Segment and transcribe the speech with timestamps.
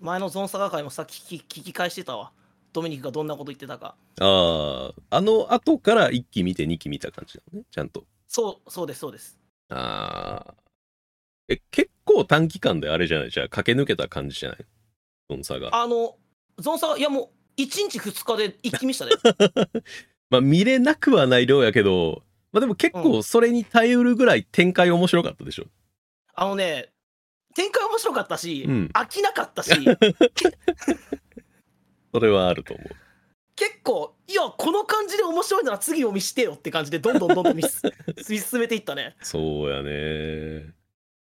[0.00, 2.32] 前のゾンサガ会もさ聞き聞き返してたわ
[2.72, 8.04] ドミニクがどんなこと言ってたかああ、あの後から1期見て2期見た感じだね、ちゃんと。
[8.28, 9.38] そうそうですそうです
[9.70, 10.54] ああ。
[11.48, 14.58] え、結構短期間であれじゃないじゃあ駆け抜けた感じじゃない？
[15.30, 15.70] ゾンサが。
[15.74, 16.16] あの
[16.58, 19.12] ゾンサガいやもう1日2日で一気見したね
[20.28, 22.22] まあ見れなくはない量やけど、
[22.52, 25.64] まあでも結構それに耐えうるぐらい展開面白かったでしょ？
[26.34, 26.90] あのね
[27.56, 29.70] 展開面白かったし、うん飽きなかったし
[32.12, 32.86] それはあると思う。
[33.56, 37.62] 結構いやこの感じで面白いなら次を見してよって感じでどんどんどんどん見
[38.20, 40.74] 進めていったねそうやね。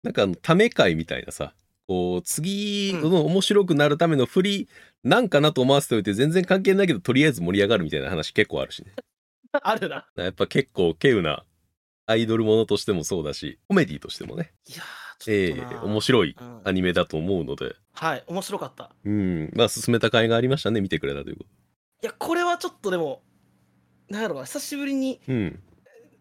[0.03, 1.55] なんかあの、ため会みたいなさ、
[1.89, 4.69] こう、次うんの面白くなるための振り、
[5.05, 8.93] なんかなと思わせておいて全然関係ないけど、とりあえず盛り上がるみたいな話結構あるしね。
[9.53, 11.45] あるなやっぱ結構稀有な
[12.07, 16.61] アイドルものとしてもそうだし、コメディとしてもね、いやええー面白いうん。
[16.65, 18.91] アニメだと思うので、はい面白かった。
[19.05, 21.45] うん、まあ、進めた甲斐がありましたね、見てくれたというこ
[22.03, 23.23] いやこれはちょっとでも
[24.09, 25.33] なんやろうな久しぶりにと。
[25.33, 25.63] うん。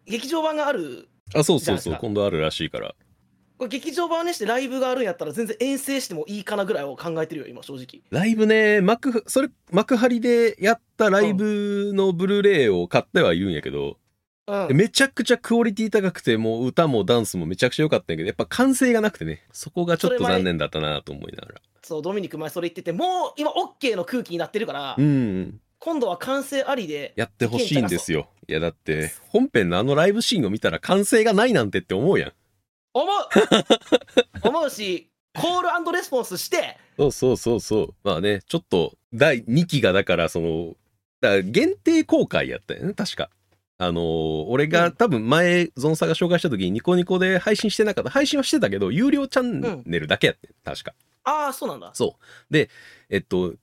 [0.06, 2.94] 劇場版があるあ、そうそうそう、今度あるらしいから。
[3.58, 8.02] これ劇場版にしてライブがあるんやったら全然遠征してもいいかなぐらいを考えてるよ今正直。
[8.10, 13.98] ライブね、幕、それ、幕張でやったライブのブルーレイを買ってはいるんやけど、
[14.48, 21.60] うんめちゃくちゃクオリティ高くて、もう歌もダンスもめちゃくちゃ良かったんやけど、やっぱ完成がなくてね、そこがちょっと残念だったなと思いながら。
[21.82, 28.28] そうドミニク前それ言っててもう今 OK の空気になってるから、うん、今度は完成ありでやってほしいんですよ。
[28.48, 32.32] いや、だって、本編のあのライブシーンを見たら完成がないなんてって思うやん。
[32.92, 37.94] 思う 思うしコールレスポンスしてそうそうそうそう。
[38.04, 40.74] まあね、ちょっと、第2期がだから、その、
[41.20, 43.30] だ限定公開やったよね、確か。
[43.78, 48.10] あのー俺うんが多分前、ゾンサが紹介した時にニコニコで配信してなかった。
[48.10, 50.94] 配信はしてたけど、有料チャンネルだけやってん、確か。
[51.24, 52.16] ああそうなんだそ
[52.50, 52.52] う。
[52.52, 52.70] で、
[53.10, 53.54] えっと、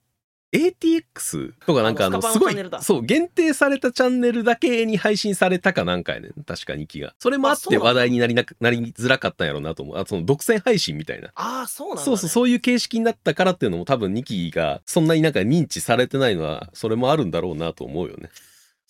[0.54, 6.44] ATX とかなんかあの、すごいそう、限定されたチャンネルだけに配信されたかなんかやねん。
[6.44, 7.16] 確か2期が。
[7.18, 9.98] それもあって話題になりなくなりづらかったんやろうなと思う。
[9.98, 11.30] あその独占配信みたいな。
[11.34, 18.30] ああそうなんだ、ね、そうそう、そういう形式になったからっていうのも多分2期がそんなになんか認知されてないのは、それもあるんだろうなと思うよね。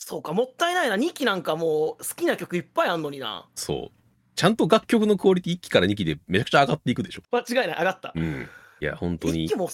[0.05, 3.99] そうかもったいないな2期なんかもう好きな曲いっぱいあんのになそう。
[4.35, 7.21] ちゃんと楽曲のクオリティ1期から2期でめちゃくちゃ上がっていくでしょ。
[7.31, 8.47] 間違いない上がったうん。
[8.81, 9.55] いや、本当に一期。
[9.55, 9.69] も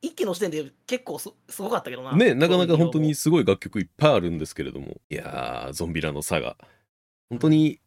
[0.00, 4.96] 一期の時点で結構すすごかったけどなね、なかなか本当にすごい楽曲いっぱいあるんですけれども。
[5.10, 6.56] いやー、ゾンビラのサガ。
[7.28, 7.80] 本当に、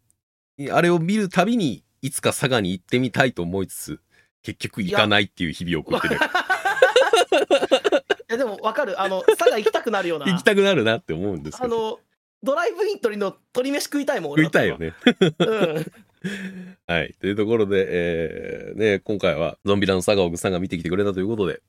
[0.72, 4.00] あれを見るたびに、いつか佐賀に行ってみたいと思いつつ、
[4.44, 6.20] 結局行かないっていう日々を送ってる。
[8.38, 11.78] でも分かるあの佐賀行きたくなるような行きたくなるなって思うんですけど。
[11.90, 12.00] あの
[12.44, 14.94] ドライブイン鳥の鳥飯食いたいもん食いたいよね。
[15.40, 15.86] うん
[16.88, 17.16] はい。
[17.20, 21.62] というところで、えーね、今回はゾンビランドサガをグッさんが見てきてくれたということで、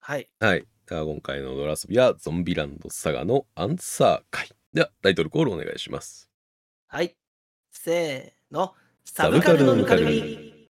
[0.00, 0.66] はいはい。
[0.88, 4.48] 今回のドラ遊びはゾンビランドサガのアンサー会。
[4.72, 6.28] では、タイトルコールお願いします。
[6.88, 7.14] はい
[7.70, 10.68] せーのサブカルのぬかるみ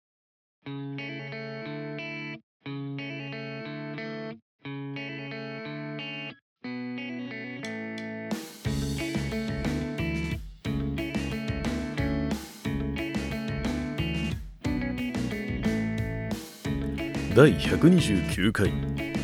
[17.35, 18.73] 第129回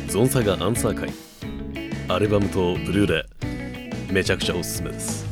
[0.08, 1.10] ゾンサガアンサー会。
[2.08, 3.26] アルバムとブルーレ
[4.08, 5.25] イ、めちゃくちゃおすすめです。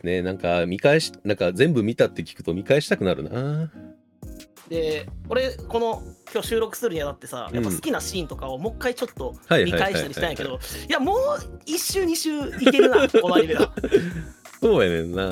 [0.00, 0.22] すね。
[0.22, 3.70] なんか見返し、なんか全部見たって聞くと見返したくなるな。
[4.68, 6.00] で俺この
[6.32, 11.18] 今日収録するにあたってさやっぱうん好きなシーンとかをもう一回ちょっとはい見返したりしたんやけはいどいやもう
[11.66, 13.72] 一周二周いけるなこのアニメは
[14.60, 15.28] そうやねんな。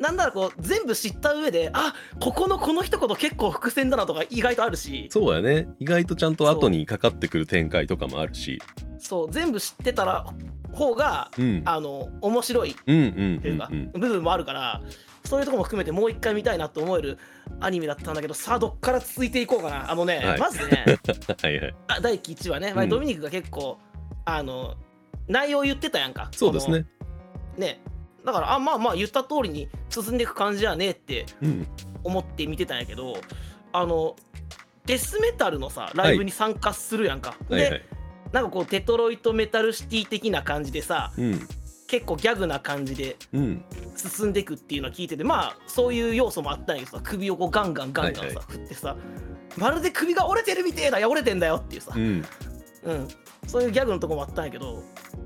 [0.00, 5.68] なんならこう全部知った上であここのこの一言結構伏線だなとか意外とあるしそうやね。
[5.78, 8.60] 意外とちゃんと後にかかってくる展開とかもあるし。
[8.98, 10.26] そう全部知ってたら
[10.72, 11.62] 方がうん。
[11.64, 13.02] あの面白いっうんう
[13.36, 13.70] んていうか。
[13.92, 14.82] 部分もあるから
[15.24, 17.18] そういうとこも含めてもう一回見たいなと思える
[17.60, 20.84] アニメだったんだけどさあどっから続いていこうかなあのね、はいまずね
[21.42, 21.74] はいはい。
[21.88, 23.78] あ第1話ね、前うんドミニクが結構
[24.26, 24.74] あの
[25.28, 26.84] 内容言ってたやんかそうですね。
[27.56, 27.80] ね
[28.24, 31.66] だからあまあまあ言った通りに進んでいく感じやねってうん。
[32.02, 33.16] 思って見てたんやけど
[33.72, 34.14] あの
[34.84, 37.62] デスメタルのさライブに参加するやんか、はい。
[37.62, 37.82] はいで。
[38.32, 41.48] なんかこうテトロイトメタルシティ的な感じでさうん。
[41.86, 43.64] 結構ギャグな感じでうん。
[43.96, 48.96] 進んでいくっていうのを聞いててまあそういう要素もあったんやけどさ首をこうガンガンガンガンさ、はいは振ってさ
[49.56, 52.24] まるで首が折れてるみてえだいや折れてんだよっていうさ、うん。
[52.84, 53.08] うん、
[53.46, 54.82] そういうギャグのとこもあったんやけど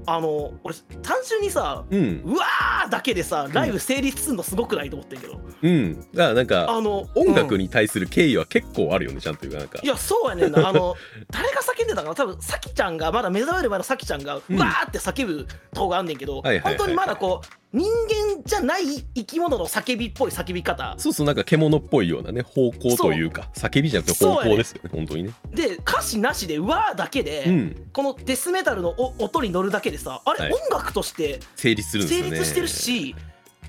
[0.06, 2.22] あの俺単純にさうん。
[2.24, 6.00] うわーだけでさライブ成立するのすごくないと思ってんけど、うん。
[6.00, 9.80] だからなんかあの音楽うんに対する敬意は結構あるよねちゃんというかなんか。
[9.82, 10.66] いやそうやねんな。
[10.68, 10.94] あの
[11.30, 16.76] 誰が叫んでたかな多分さきちゃんがまだ目覚める前のさきちゃんがううんわーって叫ぶとこがあんねんけど、はいはいはい。
[16.78, 20.94] 本当にまだこう人間じゃない生き物の叫びっぽい叫び方。
[20.96, 25.32] そうそうなんか獣っぽいようなね方向というか叫びじゃなくて方向ですよね本当にね。
[25.50, 27.90] で歌詞なしでうわーだけで、うん。
[27.92, 30.52] このデスメタルのお音に乗るだけでさあれ、はい。
[30.52, 32.30] 音楽として成立するんですよね。
[32.30, 33.14] 成立してるし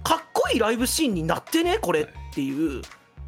[0.02, 2.82] かっこいいライブシーンになってねこれっていう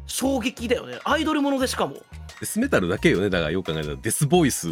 [0.06, 0.98] 衝撃だよね。
[1.04, 1.96] アイドルものでしかも。
[2.40, 4.70] デスメタルだけよねだからよく考えたらデスボイス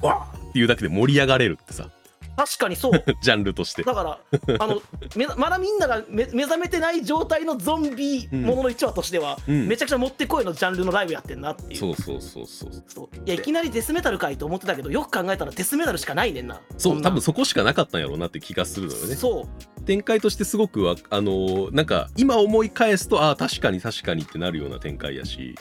[0.00, 1.90] わーっていうだけで盛り上がれるってさ
[2.36, 3.04] 確かにそう。
[3.22, 3.82] ジャンルとして。
[3.82, 4.18] だから
[4.58, 4.82] あの
[5.16, 9.66] めまだみんなが目目覚めてない状態のゾンビものの1話としては、うん。
[9.66, 11.78] めちゃくちゃもってこいのジャンルのライブやってんなっていう。
[11.78, 16.60] そうそうそうそういやいきなりデスメタルかいと思ってたけどよく考えたらデスメタルしかないねんな。
[16.76, 17.02] そう。
[17.02, 19.14] 多分そこしかなかったんやろうなって気がするのよね。
[19.16, 19.46] そ
[19.80, 19.82] う。
[19.84, 25.54] 展開としてすごくわあのーなんか今思い返すとああ確かに確かにってなるような展開やし。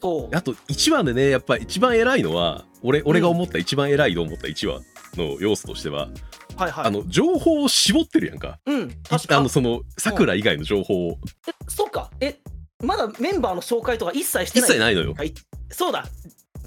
[0.00, 0.36] そう。
[0.36, 4.80] あと1話でねやっぱ一番偉いのは俺俺が思った一番偉いと思った1話
[5.16, 6.08] の要素としては、
[6.56, 6.84] はいはい。
[6.86, 8.58] あの情報を絞ってるやんか。
[8.66, 11.18] うん確かあのそのさくら以外の情報を。
[11.48, 12.10] えそうか。
[12.20, 12.38] え
[12.82, 14.68] まだメンバーの紹介とか一切してない？
[14.68, 15.14] 一切ないのよ。
[15.16, 15.34] はい。
[15.70, 16.06] そうだ。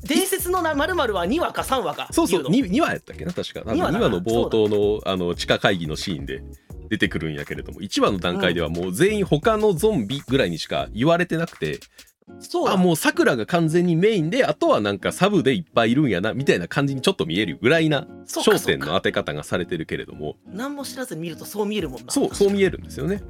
[0.03, 2.07] 伝説のな〇〇は2話か3話か。
[2.11, 2.43] そうそう。
[2.43, 2.67] 言の。
[2.67, 3.33] 2, 2話やったっけな？
[3.33, 3.61] 確か。
[3.61, 4.05] 2二話だな。
[4.05, 6.43] 話の冒頭のあの地下会議のシーンで
[6.89, 11.79] 出てくるんやけれども1話の段階ではもう全員他のゾンビぐらいにしか言われてなくて
[12.39, 12.73] そうだ。
[12.73, 20.35] あもうさくらが完全にメインであとはなんかサブでいっぱいいるんやなみたいな感じにちょっと見えるぐらいな焦点の当て方がされてるけれども。
[20.45, 22.11] 何も知らずに見るとそう見えるもんな。
[22.11, 23.21] そうそう見えるんですよね。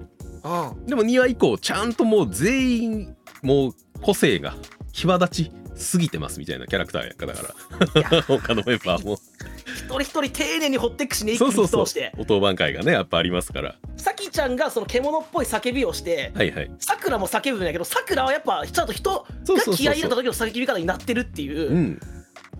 [0.43, 0.85] うん。
[0.85, 4.55] でも2話以降ちゃんともう全員もう個性が
[4.91, 5.51] 際立ち
[5.83, 7.53] すぎてますみたいなキャラクターやだか
[8.11, 8.21] ら。
[8.23, 9.19] 他のメンバーも。
[9.65, 11.67] 一人一人丁寧に掘っていくしね一気にそう。
[11.67, 12.13] そうそう通して。
[12.17, 13.75] お当番会がねやっぱありますから。
[13.97, 16.31] さきちゃんがその獣っぽい叫びをして
[16.79, 21.99] さくらも叫ぶんやけどさくらはやっぱちゃんと人が気合い入れた時の叫び方になってるっていううん。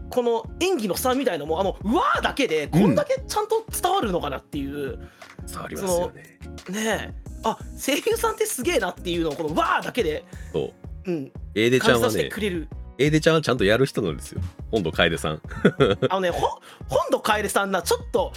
[0.10, 5.00] この演技の差みたいのもあのうわーだけでこんだけちゃんと伝わるのかなっていう、
[5.48, 6.40] 伝わりますよね。
[6.70, 7.24] ねえ。
[7.44, 10.72] あ声優さんってすげえなっていうのをこのうわーだけで、そ
[11.06, 11.12] う。
[11.12, 12.68] うん、エーデちゃんはねくれる。
[12.98, 14.42] エーデちゃんはちゃんとやる人なんですよ。
[14.72, 15.42] 本土楓さん。
[16.10, 18.32] あのね、ほ本土楓さんな、ちょっと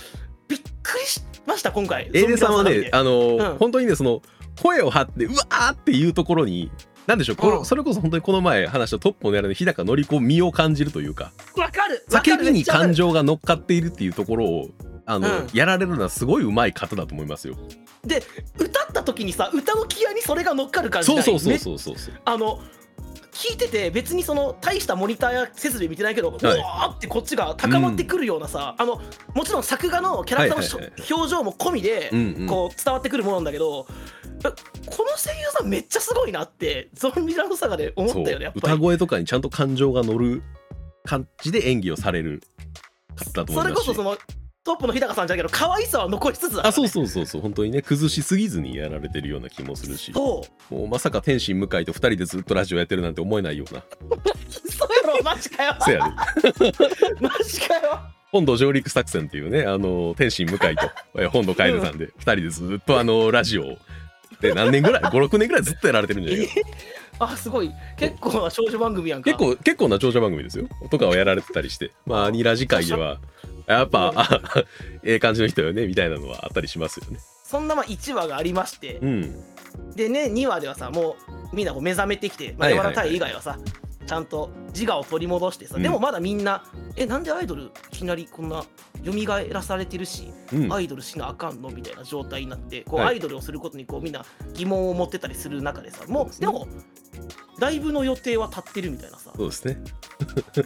[0.49, 2.07] びっくりしました、今回。
[2.15, 3.59] エーデさんはねあのーうん。
[3.59, 4.23] 本当にねその
[4.63, 6.71] 声を張ってうわーっていうところに
[7.07, 7.65] なんでしょうこれ、うん。
[7.65, 12.05] それこそ本当にこの前話したトップを狙う日高のり子身を感じるというかわかる。
[12.09, 14.71] 叫びに感情が乗っかっているっていうところを
[15.05, 15.49] あの、うん。
[15.53, 17.55] やられるのはすごい上手い方だと思いますよ。
[17.55, 18.23] るで、
[18.59, 22.15] 歌った時にさ、歌の気合にそれが乗っかる感じそうそうそうめそうそうそう。
[22.25, 22.61] あの
[23.37, 29.01] 聞いてて別にその大したモニターや設備見てないけど、うわーってこっちが高まってくるようなさ、あの
[29.35, 30.87] もちろん作画のキャラクターの
[31.17, 32.47] 表情も込みで、うんうん。
[32.47, 33.87] こう伝わってくるものなんだけど、
[34.41, 34.49] え
[34.87, 38.75] この声優さんめっちゃすごいなってゾンビランドサガで思ったよねやっぱり。
[38.75, 40.43] 歌声とかにちゃんと感情が乗る
[41.05, 42.43] 感じで演技をされる
[43.17, 43.89] 方だと思そいますし。
[43.89, 44.17] れこそその
[44.67, 46.69] トップの日高さんじゃないけど可愛さは残しつつだからね。
[46.69, 47.41] あそうそうそうそう。
[47.41, 50.13] 本当にね崩しすぎずにやられてるような気もするし。
[50.13, 50.75] そう。
[50.75, 53.83] もうまさか天心向井と2人でずっとラジオやってるなんて思えないような。
[54.69, 55.75] そうやろマジかよ。
[55.81, 56.73] せやで。
[57.21, 58.01] マジかよ。
[58.33, 60.69] 本土上陸作戦っていうねあの天心向井と
[61.19, 63.77] え本土楓さんで2人でずっとあのラジオを
[64.41, 66.47] で何年ぐらい？56年ぐらいずっとやられてるんじゃない？
[66.49, 66.55] か
[67.27, 67.71] なあすごい。
[67.97, 69.31] 結構な少女番組やんか。
[69.31, 70.67] 結構結構な長者番組ですよ。
[70.91, 71.93] とかをやられてたりして。
[72.05, 73.19] まあアニラ次回では
[73.67, 74.51] やっぱあ
[75.03, 77.19] ええ感じの人よねみたいなのはあったりしますよね。
[77.43, 79.45] そんなまあ1話がありまして、うん。
[79.95, 81.17] でね2話ではさも
[81.53, 83.59] うみんなこう目覚めてきて、まあ、はい田太以外はさ
[84.07, 85.83] ちゃんと自我を取り戻してさ、うん。
[85.83, 86.65] でもまだみんな
[86.97, 88.65] えなんでアイドルいきなりこんな
[89.05, 89.13] 蘇
[89.51, 90.73] らされてるし、うん。
[90.73, 91.71] アイドルしなあかんの？
[91.71, 93.09] みたいな状態になってこう、はい。
[93.09, 96.69] アイドルをすることにこうみんな疑問を持ってたりする中でさもうでも
[97.59, 99.79] ライブの予定は立ってるみたいなさそうですね。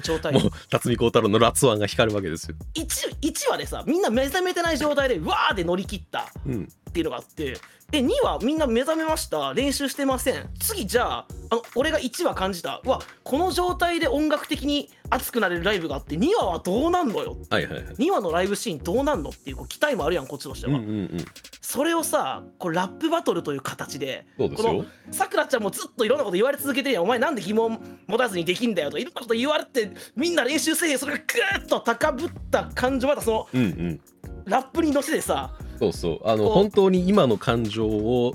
[0.02, 0.32] 状態。
[0.32, 2.56] もう辰巳孝太郎のラツワンが光るわけですよ。
[2.74, 6.68] 1, 1話でさみんな目覚めてない状態でわーで乗り切ったうん。
[6.90, 7.56] っていうのがあって
[7.90, 9.52] で2話みんな目覚めました。
[9.52, 10.48] 練習してません。
[10.60, 12.80] 次じゃああの俺が1話感じた。
[12.84, 17.36] うわこの状態で音楽的に熱くなれるライブがあって2話はどうなんのよ。
[17.50, 17.84] はいはいはい。
[17.94, 21.24] 2話のライブシーンどうなんのっていうこう期待もあるやんこっちとしては、うんうんうん。
[21.60, 24.84] それをさこうラップバトルという形でこそうですよ。
[25.10, 30.98] さくらちゃんもずっといろんなこと言われ続けてるやんお前なんで疑問持たずにできんだよとかいろんなこと言われてみんな練習せえへん。
[30.98, 34.00] それがグーッと高ぶった感情またそのうんうん。
[34.44, 36.28] ラップに乗せてさそうそう。
[36.28, 38.34] あの本当に今の感情を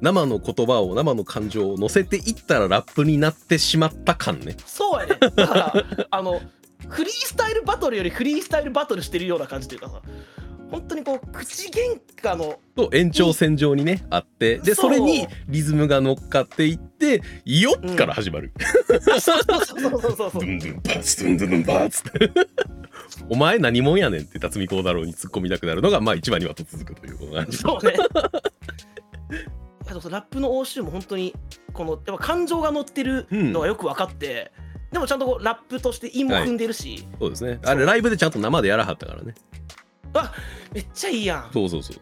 [0.00, 4.56] 生の言葉を生の感情を乗せていったらラップになってしまった感ね。
[4.64, 5.18] そうやね。
[5.34, 6.40] だからあの
[6.88, 10.00] フリースタイルバトルよりフリースタイルバトルしてるような感じというかさ。
[10.70, 14.58] 本当にこう口喧嘩のと延長線上にねあって。
[14.58, 14.90] でそう。
[14.94, 18.52] それにリズムが乗っかっていって「よっ!」から始まる。
[19.14, 22.30] あそうそうそうそうそうそう ドゥンドゥンバーツドゥンドゥンバーツって
[23.28, 27.94] お前何者やねんって辰巳幸太郎に突っ込みたくなるのがまあ一番にはと続くということなんでそうね。
[27.94, 31.34] いやでもさラップの応酬も本当に
[31.72, 34.52] このやっぱ感情が乗ってるのがよく分かって、
[34.92, 37.60] でもちゃんとこうラップとして韻も踏んでるし、そうですね。
[37.64, 39.34] あれライブでちゃんと生でやらはったからね
[40.72, 41.50] めっちゃいいやん。
[41.52, 42.00] そうそうそう。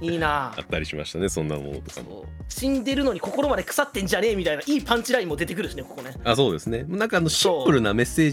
[0.00, 0.54] いいな。
[0.56, 2.24] あったりしましたねそんなものとかも。
[2.48, 6.14] 死んでるのに心まで腐ってんじゃねえみたいないいパンチラインも出てくるしねここね。
[6.24, 6.84] あそうですね。
[6.88, 8.30] なんかあのシンプルなメッセー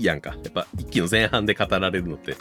[0.00, 0.30] ジやんか。
[0.30, 2.36] やっぱ一期の前半で語られるのって。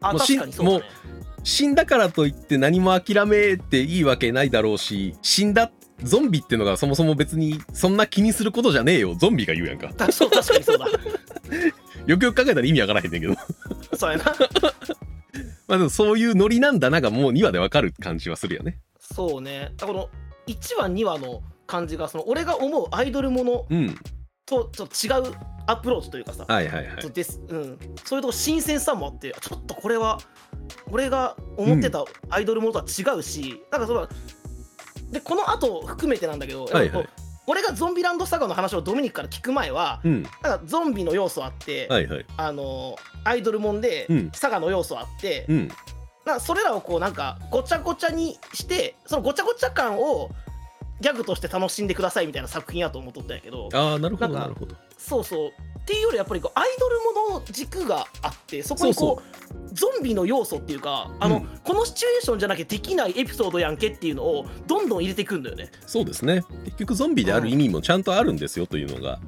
[0.00, 1.18] あもうし確かにそうだね。
[1.44, 5.70] 死んだからといって何も諦めていいわけないだろうし死んだ
[6.02, 9.88] ゾンビってのがそもそも別にそんな気にすることじゃねえよゾンビが言うやんか。
[9.88, 10.86] 確かにそうだ
[12.08, 13.34] よくよく考えたら意味わからへんねんけど。
[13.94, 14.24] そうやな。
[15.68, 18.80] まあでもそういうノリなんだながもう2話でわかる感じはするよね。
[18.98, 19.72] そうね。
[19.78, 20.08] この
[20.46, 23.94] 1話2話の感じがその俺が思うアイドルものうん。
[24.46, 25.34] とちょっと違う
[25.66, 27.02] アプローチというかさ、はいはいはい。
[27.02, 27.42] そうです。
[27.46, 30.18] うん、そういうとこ新鮮さもあってちょっとこれは
[30.90, 34.08] 俺が思ってたアイドルものとは違うし、なんかその
[35.10, 37.08] でこの後含めてなんだけど、はいはい
[37.48, 40.22] 俺がゾンビランドサガの話をドミニクから聞く前はうん。
[40.22, 42.26] なんかゾンビの要素あって、はいはい。
[42.36, 44.30] あのアイドルもんで、うん。
[44.34, 45.70] サガの要素あって、うん。
[46.26, 50.30] なそれらをこうなんかごちゃごちゃにしてそのごちゃごちゃ感を
[51.00, 54.76] ギャグとして楽しんでくださいみたいな作品やと思っとったんやけどああなるほどなるほど。
[54.98, 55.52] そうそう
[55.88, 61.46] っていうよりやっぱりこうアイドルもの軸があってそこにこうゾンビの要素っていうかあの、うん。
[61.64, 65.70] このシチュエーションじゃなきゃできないエピソードやんけっていうのをどんどん入れていくんだよね。
[65.86, 66.44] そうですね。
[66.64, 69.18] 結局ゾンビである意味もちゃんとあるんですよというのが、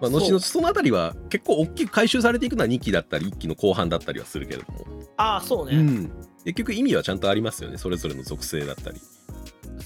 [0.00, 4.86] まあ、後々そのあたりは結構大きく回収されていくのは2期だったり1期の後半だったりはするけれども、
[5.16, 6.12] ああそうね、うん、
[6.44, 7.78] 結局意味はちゃんとありますよね。
[7.78, 9.00] それぞれの属性だったり、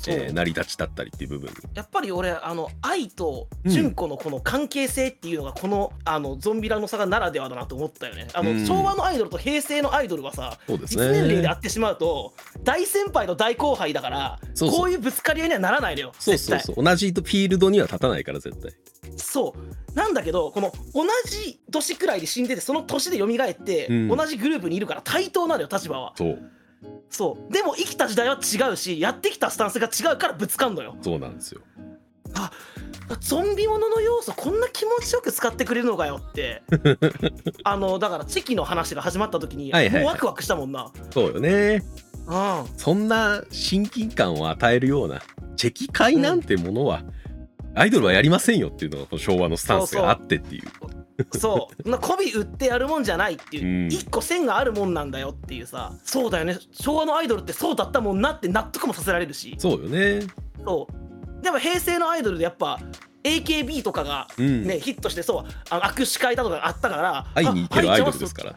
[0.08, 1.50] えー成り立ちだったりっていう部分。
[1.50, 8.28] にやっぱり俺あの愛と純子のこの関係性っていうのがこのあのゾンビラの差がならではだなと思ったよね。
[8.32, 8.66] あの、うん。
[8.66, 16.82] 昭和のアイドルと平成のアイドルはさそうです実年齢でね会ってしまうと大先輩と大後輩だからこういうぶつかり合いにはならないのよそうそうそう。
[16.82, 18.72] 同じフィールドには立たないから絶対。
[19.16, 19.94] そう。
[19.94, 24.08] なんだけどこの同じ年くらいで死んでてその年で蘇って、うん。
[24.08, 26.12] 同じグループにいるから対等なのよ立場は。
[26.16, 26.38] そう
[27.08, 27.52] そう。
[27.52, 30.96] でも生きた時代は違うしやってきたスタンスが違うからぶつかんのよ。
[31.02, 31.60] そうなんですよ。
[33.20, 36.62] ゾンビものの要素こんな気持ちよく使ってくれるのかよって。
[37.64, 40.04] あのだからチェキの話が始まった時に、はいはいはい。
[40.04, 40.92] もうワクワクしたもんな。
[41.10, 41.82] そうよね。
[42.26, 42.64] うん。
[42.76, 45.20] そんな親近感を与えるような
[45.56, 47.02] チェキ会なんてものは、
[47.74, 50.62] アイドルはやりませんよっていうのがこの昭和のスタンスがあってっていう。
[50.62, 53.92] そうそんな媚び売ってやるもんじゃないっていう、うん。
[53.92, 55.92] 一個線があるもんなんだよっていうさ。
[56.04, 56.58] そうだよね。
[56.72, 59.54] 昭和のアイドルってそうだったもんなって納得もさせられるし。
[59.58, 60.26] そうよね。
[60.64, 61.42] そう。
[61.42, 62.78] でも平成のアイドルでやっぱ
[63.24, 68.56] AKB とかがうん、ね、ヒットしてそうあの握手会だとかあったから会いに行けるアイドルあですから。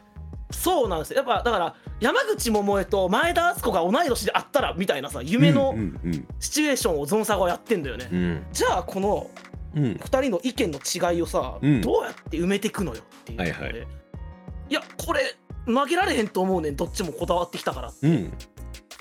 [0.51, 1.17] そうなんですよ。
[1.17, 8.45] やっぱだから山口百恵と前田敦子が同い年で会ったらみたいなさ夢のうんうんシチュエーションをゾンサガはやってんだよね、うん。
[8.51, 9.29] じゃあこの
[9.75, 9.85] うん。
[9.85, 11.81] うん2人の意見の違いをさ、うん。
[11.81, 13.37] どうやって埋めていくのよっていう。
[13.39, 13.87] ので、はいはい。
[14.69, 15.21] いやこれ
[15.65, 18.33] 負けられへんと思うねんどっちもこだわってきたからうん。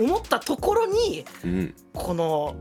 [0.00, 1.74] 思ったところにうん。
[1.92, 2.56] この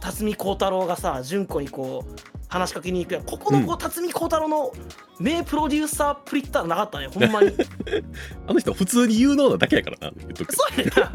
[0.00, 2.14] 辰巳孝太郎がさ純子にこう
[2.54, 3.24] 話しかけに行くやん。
[3.24, 4.72] ここのこう辰巳孝太郎の
[5.18, 7.08] 名プロデューサープリッターなかったね。
[7.12, 7.52] ほんまに。
[8.46, 11.12] あの人は普通に有能なだけやからな言っとくそうやな。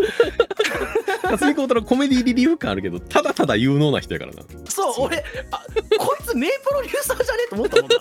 [1.31, 4.43] 辰巳孝太郎コメディリリーフ感あるけどただただ有能な人やからな。
[4.67, 5.63] そう俺あ
[5.97, 7.43] こいつ名プロデューサーじゃね？
[7.45, 7.97] えと思ったもんな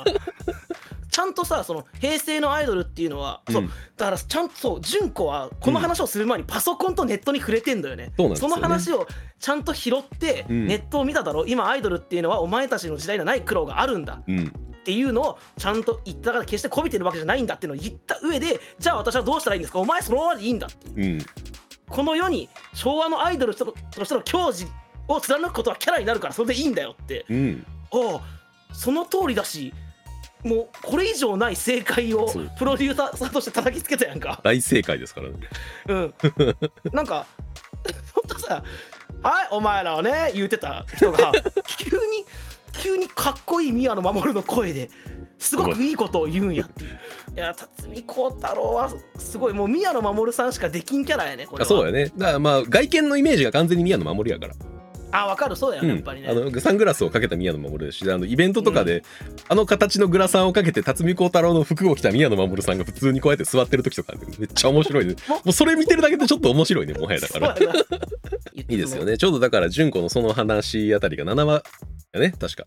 [1.39, 8.57] とさその平成のアイドルっていうのは、そううんだからちゃんとそう純子はこの話をする前にパソコンとネットに触れてんだよね、そうなんですよね。
[8.57, 9.07] の話を
[9.39, 10.67] ちゃんと拾ってうん。
[10.67, 14.47] ネットを見ただろ、今アイドルっていうのはお前たちの時代にはない苦労があるんだうん。
[14.47, 19.79] っていうのをちゃんと言ったから決してこびてるわけじゃないんだっていうのを言った上でじゃあ私はどうしたらいいんですか？
[19.79, 21.07] お前そのままでいいんだってう。
[21.07, 21.19] ん。
[21.89, 24.67] この世に昭和のアイドルとしての矜持
[25.09, 27.27] を貫くことはキャラになるからそれでいいんだよって。
[27.29, 27.67] うん。
[27.93, 29.73] ああその通りだし
[30.45, 32.29] もうこれ以上ない正解を
[32.59, 34.41] プロデューサーとして叩きつけたやんか。
[34.45, 35.35] 大正解ですからね。
[35.89, 36.15] うん。
[36.93, 37.27] なんか
[38.15, 38.63] ほんとさ
[39.23, 41.33] 「はいお前らはね」言うてた人が
[41.77, 42.01] 急に
[42.81, 44.91] 急にかっこいい宮野真守の声で
[45.39, 46.99] すごくいいことを言うんやっていう。
[47.37, 47.39] い。
[47.39, 51.63] や辰巳孝太郎はすごいもう宮野真守さんしかできんキャラやねこれは。
[51.65, 52.13] あそうやね。
[52.17, 54.55] だからまあ外見のイメージが完全に宮野真守やから
[55.11, 55.57] あわかる。
[55.57, 56.29] そうだよね、やっぱりね。
[56.29, 59.03] あのサングラスをかけた宮野真守だしあのイベントとかで、
[59.49, 65.17] あの形のグラサンをかけて辰巳孝太郎の服を着た宮野真守さんが普通にこうやって座ってる時とかめっちゃ面白いね。
[65.29, 67.57] ももうそれ見てるだけでちょっと面白いねもはやだから。
[68.55, 69.17] いいですよね。
[69.19, 71.63] ちょうどだから純子のその話あたりが7話
[72.13, 72.65] やね確か。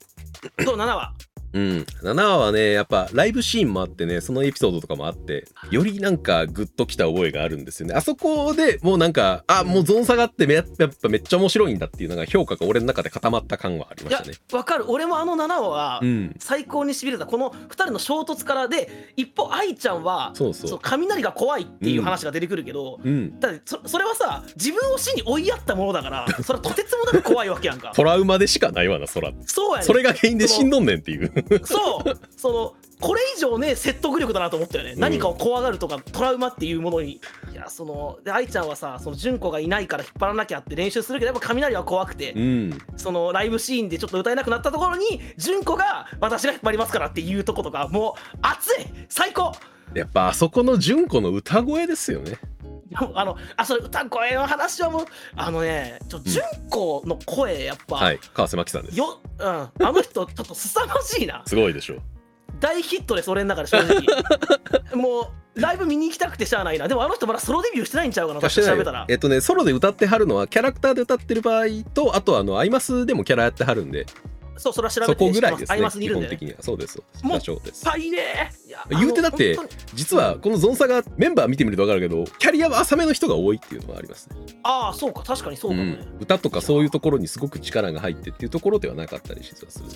[0.63, 1.13] そう7話
[1.53, 1.86] うん。
[2.01, 7.96] 7話はねやっぱライブシーンもあってねそのエピソードとかもあってよりなんかグッときた覚えがあるんですよね。
[7.96, 10.65] あそこでもうなんかあもうゾン差があってめやっ
[11.01, 14.36] ぱめっちゃ面白いんだっていうのが評価が俺の中で固まった感はありましたね。
[14.53, 14.86] わかる。
[14.89, 16.36] 俺もあの7話はうん。
[16.39, 17.25] 最高にしびれた。
[17.25, 20.79] この2人の衝突からで一方愛ちゃんはそうそう。
[20.81, 23.39] 雷が怖いっていう話が出てくるけど、うん。
[23.39, 27.91] だってそそれはさ自分を死に追いやったものだから それはとてつもなく怖いわけやんか。
[27.96, 29.31] トラウマでしかないわな、そら。
[29.46, 31.31] そうやねそれが原因で死んどんねんっていう。
[31.63, 37.19] そうそのこれ以上ね説得力だなと思ったよね、ん何かを怖がるとかトラウマっていうものに
[37.51, 42.79] いやそので愛ちゃんはさその純子がいないから引っ張らなきゃって練習するけどやっぱ雷は怖くて、うん。
[42.95, 49.53] そのライブシーンでちょっと歌えなくなったところに純子が私が引っ張りますからっていうとことかもう熱い最高
[49.93, 52.38] やっぱあそこの純子の歌声ですよね。
[53.15, 55.05] あのあそれ歌声の話はもう
[55.36, 58.19] あのねちょ純子の声やっぱ、はい。
[58.33, 58.98] 川瀬真紀さんです。
[58.98, 61.43] よ、うん、あの人ちょっと凄まじいな。
[61.48, 61.95] すごいでしょ。
[62.60, 64.05] 大ヒットです俺の中で正直。
[64.95, 66.88] もうライブ見に行きたくてしゃあないな。
[66.88, 68.39] でもあの人まだソロデビューしてないんちゃうかな。
[68.39, 69.05] 確してないか調べたら。
[69.10, 74.05] えっとね、ソロで歌ってはるのは、キャラクターで歌ってる場合と、あとあの、アイマスでもキャラやってはるんで、
[74.62, 75.98] そうそれは調べそてこぐらいですねアイマス。
[75.98, 76.58] にい基るんで、ね、本的には。
[76.62, 77.01] そうです。
[77.24, 77.84] もう社長です。
[77.84, 79.58] パイねいや言うてだって
[79.94, 84.36] 実は、このゾンサがメンバー見てみると分かるけど、キャリアは浅めの人が多いっていうのはありますね。
[84.63, 89.88] ああそうか確かにそうかもね、うん歌とかそういうところにすごく力が入ってっていうところではなかったり実はする。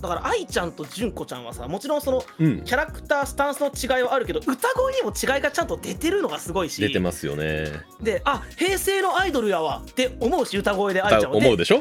[0.00, 2.60] だから愛ちゃんと純子ちゃんはさもちろんそのうん。
[2.62, 6.80] キャラクタースタンスの違いはあるけど歌声にも違いがちゃんと出てるのがすごいし。
[6.80, 7.72] 出てますよね。
[8.02, 11.36] であ平成のアイドルやわって思うし歌声で愛ちゃんは。
[11.38, 11.80] 思うでしょ？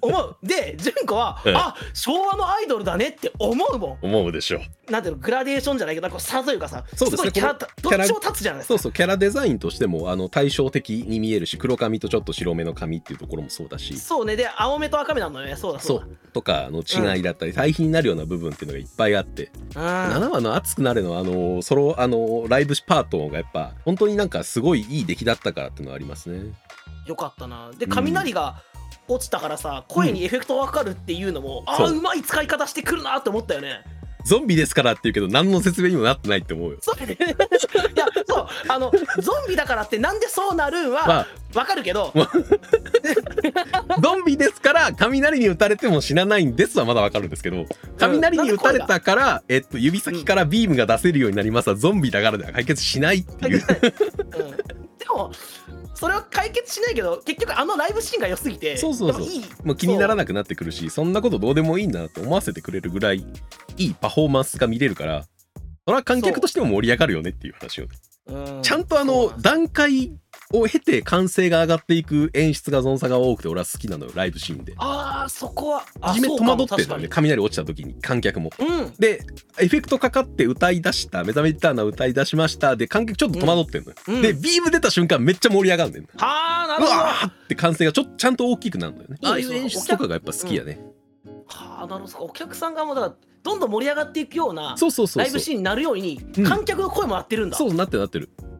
[0.00, 0.36] 思う。
[0.42, 1.56] で純子は、 うん。
[1.56, 3.98] あ昭和のアイドルだねって思うもん。
[4.02, 4.60] 思うでしょ。
[4.90, 8.74] なんていうのグラデーションじゃないけどなんか差というかさそうですねごいキャラどっちも立つじゃないですか。
[8.74, 13.98] そうそうキャラデザインとしてもあの対照的に見えるし黒髪とちょっと白目の髪っていうところもそうだし。
[13.98, 14.36] そうね。
[14.36, 15.56] で青目と赤目なのよね。
[15.56, 16.16] そうだそそうう。
[16.32, 26.52] とかの違いだったり対比になるような部分っていうのがいっぱいあってだうん7話の熱くなれのあのソロあのライブパートがやっぱ本当になんかすごいいい出来だったからっていうのはありますね。
[27.06, 27.70] よかったな。
[27.78, 28.56] でうん雷が
[29.06, 31.96] 落ちたからさ声にエフェクトがかかるっていうのも、ああそう。
[31.96, 33.84] うまい使い方してくるなって思ったよね
[34.24, 36.78] ゾンビですからって言うけど何の説明にもなってないって思うよ。
[36.80, 36.96] そう。
[37.04, 37.08] い
[37.96, 38.46] やそう。
[38.68, 41.26] あのゾンビだからってなんでそうなるんまはあ。
[41.54, 42.12] わかるけど、
[44.02, 47.66] ゾンビですから雷に打たれても死なないんですはまだわかるんですけど
[47.98, 53.62] 雷に打たれたから、えっと、指先からビームが出せるようになりますはゾンビだからでは解決しないっていう。
[53.62, 55.32] うん、でも
[55.94, 59.66] それは解決しないけど結局あのライブシーンが良すぎてそうそうそう。
[59.66, 63.24] もう気にならなくなってくるしそんなことどうでもいいんだなって思わせてくれるぐらい
[63.76, 65.24] いいパフォーマンスが見れるから
[65.84, 67.90] それは観客としても盛り上がるよねっていう話をね。
[68.26, 68.62] うん。
[68.62, 70.12] ちゃんとあの段階
[70.52, 74.74] を経て歓声が上がっていく演出がゾンサが多くて俺は好きなのよライブシーンで。
[74.76, 75.84] ああそこは。
[76.00, 78.50] あ初め戸惑ってるのよね雷落ちた時に観客も。
[78.58, 78.94] うん。
[78.98, 79.24] で
[79.58, 84.22] エフェクトかかって歌い出した「目覚めたーな歌い出しました」で観客ちょっと戸惑ってんのよ、うん。
[84.22, 86.98] でビーム出た瞬間めっちゃ盛り上がるんだよはあなるほど。
[86.98, 89.18] わーって歓声がちょっとちゃんと大きくなるんだよね。
[89.22, 90.80] ああいう演出とかがやっぱ好きやね、
[91.46, 92.24] はあなるほど。
[92.26, 95.24] お客さんがもうだからどんどん盛り上がっていくようなそうそうそうそう。
[95.24, 96.44] ライブシーンになるようにうん。
[96.44, 98.30] 観客の声も合ってるんだ、そうなってるなってる。
[98.38, 98.51] はあ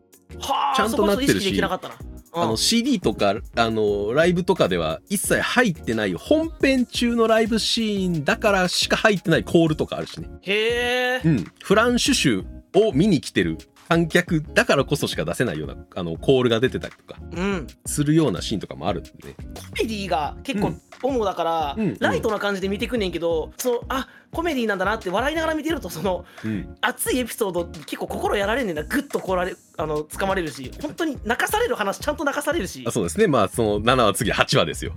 [0.76, 1.94] ちゃんとなってるしそこちょっと意識できなかったな。
[2.34, 10.28] あの CD とかあのライブとかでは一切入ってない本編中のライブシーンだからしか入ってないコールとかあるしね。
[10.40, 17.66] へえうん、フランシュシュを見に来てる観客だからこそしか出せないようなあのコールが出てたりとかうん。
[17.86, 19.10] するようなシーンとかもあるんで。
[19.10, 20.80] ねコメディが結構うん。
[21.02, 21.96] 主だから、うんうん。
[21.98, 28.82] ライトな感じで見てくんねんけどそのあコメディなんだなって笑いながら見てるとそのうん、熱いエピソード結構心やられんねんな。
[28.82, 32.84] グッとこられあの掴まれるし本当に泣かされる話ちゃんと泣かされるし。
[32.86, 33.26] あそうですね。
[33.26, 34.92] まあその7は次8話ですよ。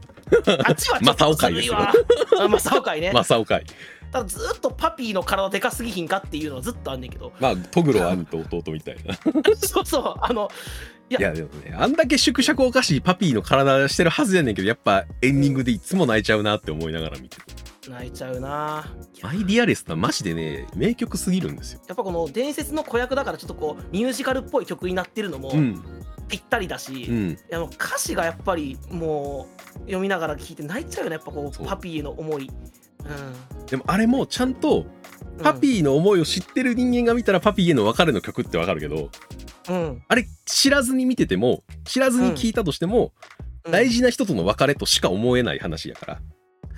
[0.68, 1.74] あっちはちょっと正雄会ですよ。
[1.74, 1.94] 寒いわ。
[2.46, 3.66] あ正雄会ね、正雄会
[4.16, 7.34] ただずっとパピーの体でかすぎひんかっていうのはずっとあんねんけど。
[7.38, 9.14] まあトグロ兄と弟みたいな。
[9.60, 10.50] そうそうあの
[11.10, 18.86] いやでもねあんだけ縮尺おかしいパピーの体してるはずやねんけどやっぱエンディングでいつも泣いちゃうなって思いながら見てる泣いちゃうな
[19.22, 25.84] マイ・ディアレスなマジでね名曲すぎるんですよやっぱこの伝説の子役だからちょっとこうミュージカルっぽい曲になってるのもうん。
[26.28, 27.38] ぴったりだし、うん。
[27.52, 31.66] あの歌詞がやっぱりもう読みながら聞いて泣いちゃうよねやっぱこそう。
[31.66, 32.72] うパピーへの思い、うん、
[33.68, 34.86] でもあれもちゃんと
[35.42, 39.10] パピーの思いを知ってる人間が見たらパピーへの別れの曲ってわかるけど
[39.70, 40.04] うん。
[40.08, 43.14] あれ知らずに見てても知らずに聞いたとしても、
[43.64, 43.72] うん。
[43.72, 46.20] 大事な人との別れとしか思えない話やから。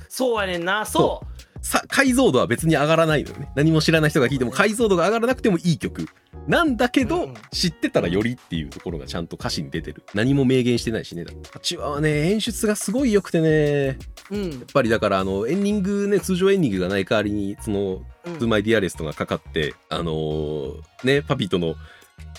[0.10, 0.86] そうやねんな。
[0.86, 1.24] そ
[1.68, 3.50] さ解像度は別に上がらないのよね。
[3.56, 6.08] 何も知らない人が聞いても解像度が上がらなくてもいい曲。
[6.48, 10.04] なんだけど、うん知ってたらよりっていうところがちゃんと歌詞に出てる。
[10.14, 11.26] 何も明言してないしね
[11.62, 12.32] チワはね。
[12.32, 13.98] 演出がすごい良くてね。
[14.32, 14.52] ううん。
[14.52, 21.76] やっぱりだからあのエンディングね通常エンディングがない代わりにそのうん「トゥマイディアレストがかかってあのーねパピとの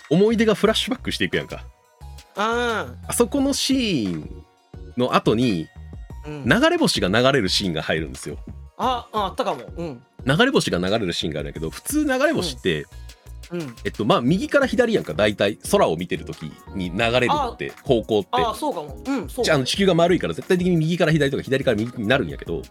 [0.08, 1.64] 思い出がフラッシュバックしていくやんか。
[2.36, 4.44] ああそこのシーン
[4.96, 5.66] の後に
[6.26, 6.44] うん。
[6.44, 8.38] 流れ星が流れるシーンが入るんですよ
[8.78, 9.62] あああったかも。
[9.76, 10.02] うん。
[10.24, 12.86] 流れ星が流れるシーンがあるんだけど普通流れ星って、
[13.50, 13.76] うん。
[13.84, 18.28] えっとまあ右から左やんか大体空を見てる時に流れるって方向って。
[18.32, 19.02] ああそうかも。
[19.06, 22.62] うんそうじゃああの地球が丸いから絶対的に右から左とか左から右になるんやけど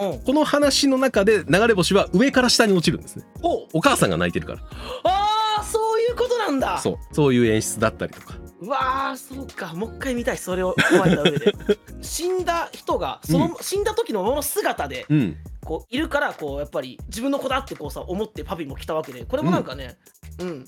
[0.00, 0.20] うん。
[0.20, 3.24] この話の中で流れ星は上から下に落ちるんですね。
[3.42, 4.60] おお母さんが泣いてるから。
[5.04, 6.78] ああそういうことなんだ。
[6.78, 6.98] そう。
[7.12, 9.74] そういう演出だったりとかうわーそうか。
[9.74, 10.38] もう一回見たい。
[10.38, 11.54] それを踏まえた上で。
[12.02, 15.36] 死んだ人がその、死んだ時のままの姿でうん。
[15.64, 19.98] こういるからこうやっぱり自分の子だってこうさ思ってパピも来たわけでこれもなんかね
[20.38, 20.64] うん、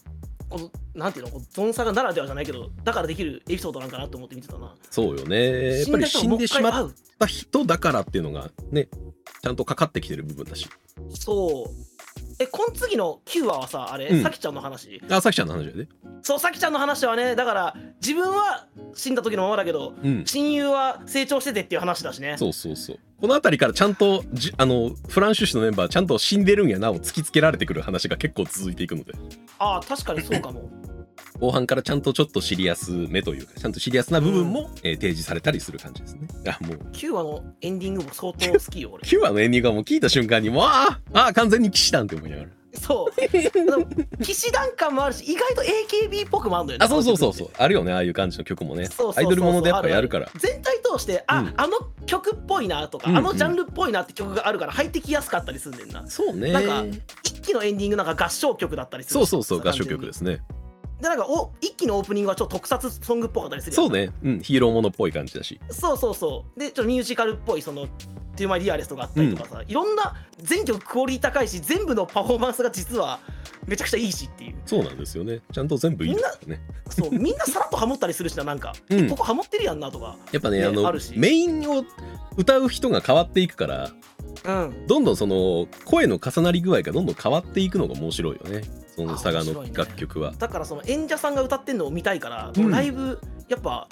[0.50, 4.74] このなんていうのこうゾンサガならではじゃないけどだからできるエピソードなんかなと思って見てたな。
[4.90, 5.78] そうよね。
[5.78, 8.88] やっぱり死んでしまっうた人だからっていうのがね
[9.42, 10.68] ちゃんとかかってきてる部分だし。
[11.14, 11.89] そう
[12.40, 14.22] えこの次の9話はさあれ、うん。
[14.22, 15.00] さきちゃんの話？
[15.10, 15.88] あさきちゃんの話やで
[16.22, 20.24] そうさきちゃんの話はねだから自分は死んだ時のままだけどうん。
[20.24, 22.36] 親友は成長しててっていう話だしね。
[22.38, 22.98] そうそうそう。
[23.20, 29.12] この辺りからちゃんとじあのフランシュシュのメンバーちゃんと死んでるんやなを突きつけられてくる話が結構続いていくので。
[29.58, 30.70] ああ確かにそうかも
[31.40, 36.28] 後半からちゃんとちょっとシリアス目というかちゃんとシリアスな部分も、えー提示されたりする感じですね。
[36.46, 36.76] あもう。
[36.92, 39.02] 9話のエンディングも相当好きよ俺。
[39.02, 42.48] 9話のエンディングがもう聞いた瞬間にもうあーあー完全に騎士団って思いながら。
[42.74, 44.22] そう。
[44.22, 47.50] 騎士団感もあるし意外と AKB っぽくもあるのよねあそうそうそうそう。
[47.56, 48.86] あるよねああいう感じの曲もね。
[48.86, 50.26] そうそうそうアイドルものでやっぱやるから。
[50.26, 51.54] あ全体通してあ、うん。
[51.56, 53.26] あの曲っぽいなとか、うんうん。
[53.26, 56.06] あのジャンルっぽいなって曲があるから入ってきやすかったりするんだよな。
[56.08, 56.84] そうねなんか
[57.24, 60.40] 一期のエンディングなんか合唱曲だったりするそうそうそう合唱曲ですすね
[61.00, 64.12] でなんかお一期のオープニングはちょっと特撮ソングっぽかったりするそうね。
[64.22, 65.60] うんヒーローものっぽい感じだし。
[65.70, 66.60] そうそうそう。
[66.60, 67.86] でちょっとミュージカルっぽいその
[68.36, 73.18] 「To My Dearest があったりとかさ、いろんな全曲クオリティ高いし全部のパフォーマンスが実は
[73.66, 74.54] めちゃくちゃいいしっていう。
[74.66, 75.40] そうなんですよね。
[75.52, 76.60] ちゃんと全部いいですね。
[76.90, 79.08] そうみんなさらっとハモったりするしななんか、うん。
[79.08, 80.16] ここハモってるやんなとか。
[80.32, 81.12] やっぱねねあのあるし。
[81.16, 81.84] メインを
[82.36, 83.90] 歌う人が変わっていくから
[84.44, 84.86] うん。
[84.86, 88.62] どんどんその声の重なり具合がどんどん変わっていくのが面白いよね
[89.06, 92.70] その佐賀の楽曲は、だからその演者さんが歌ってんのを見たいから、うん。
[92.70, 93.88] ライブやっぱ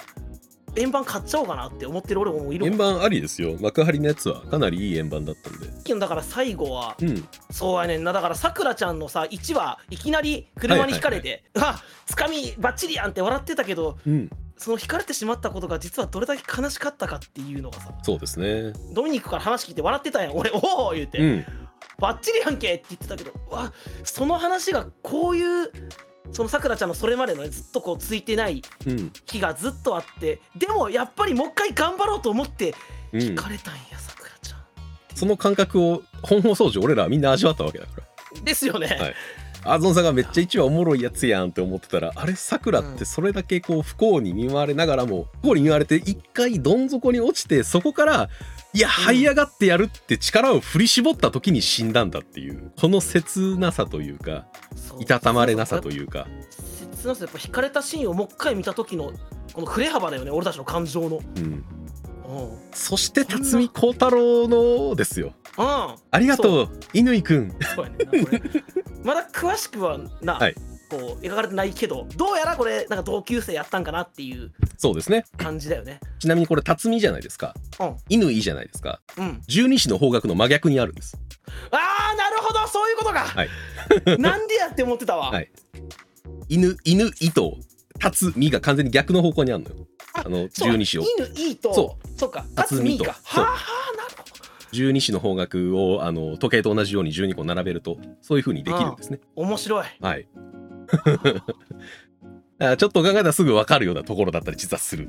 [0.75, 3.57] 円盤買っちゃおうかなって思ってる俺もいる円盤ありですよ。
[3.59, 5.99] 幕張のやつはかなりいい円盤だったんで。
[5.99, 7.27] だから最後はうん。
[7.51, 8.13] そうやねんな。
[8.13, 14.29] だからさくらちゃんのさ1話いきなり車にひかれて、あつかみバッチリやんって笑ってたけどうん。
[14.57, 17.93] その引かれてしまったことが実はどれだけ悲しかったかっていうのがさ。
[18.03, 18.73] そうですね。
[18.93, 20.35] ドミニクから話聞いて笑ってたやん。
[20.35, 21.45] 俺おお言うて、うん
[21.99, 23.71] バッチリやんけって言ってたけどうわ
[24.03, 25.71] その話がこういう
[26.31, 32.75] そのさくらちゃんのそれまでのねずっとこうついてないうん日がずっとあってでもやっぱりもう一回頑張ろうと思って
[33.13, 33.21] うん。
[33.21, 34.57] 引かれたんやさくらちゃ
[35.15, 38.41] その感覚を本放送時俺らはみんな味わったわけだから。
[38.41, 39.15] んですよね、はい。
[39.65, 48.29] アゾンさんがめっちゃ一話おもろいやつやんって思ってたらあれさくらってそれだけこう不幸に見舞われながらも不幸に見舞われて一回どん底に落ちてそこから
[48.73, 54.45] いや這い上がってやるって力を振り絞った時に死んだんだっていうこの切なさというか
[54.99, 56.27] いたたまれなさというか。
[56.95, 59.11] 切なさやっぱ引かれたシーンをもう一回見た時の
[59.53, 61.63] この振れ幅だよね俺たちの感情のうんうん
[62.71, 67.97] そして辰巳孝太郎のですようんありがとう乾くんそうやね
[69.03, 70.55] まだ詳しくはな、はい
[70.89, 75.25] こう描かれてないけどどうやらこれなんか同級生やったんかなっていうそうですね。
[75.37, 75.99] 感じだよね。
[76.19, 77.53] ちなみにこれ辰巳じゃないですか。
[77.81, 77.97] うん。
[78.09, 79.01] 乾じゃないですか。
[79.17, 79.41] うん。
[79.45, 81.19] 十二支の方角の真逆にあるんです。
[81.71, 82.65] あーなるほど。
[82.67, 83.49] そういうことか、はい。
[84.19, 85.51] なんでやって思ってたわ、はい。
[86.47, 87.57] 犬犬糸。
[87.99, 89.75] 辰巳が完全に逆の方向にあるのよ。
[90.13, 91.03] あの十二支を。
[91.03, 92.45] 犬いいとそそうか。
[92.55, 94.29] 辰巳とはあはあなるほど。
[94.71, 99.19] 十二支の方角をあの時計と同じように12個並べるとそういう風にできるんですね。
[99.35, 99.85] 面白い。
[99.99, 100.27] はい
[102.59, 105.07] あちょっと考えたらすぐ分かるようなところだったり実はする、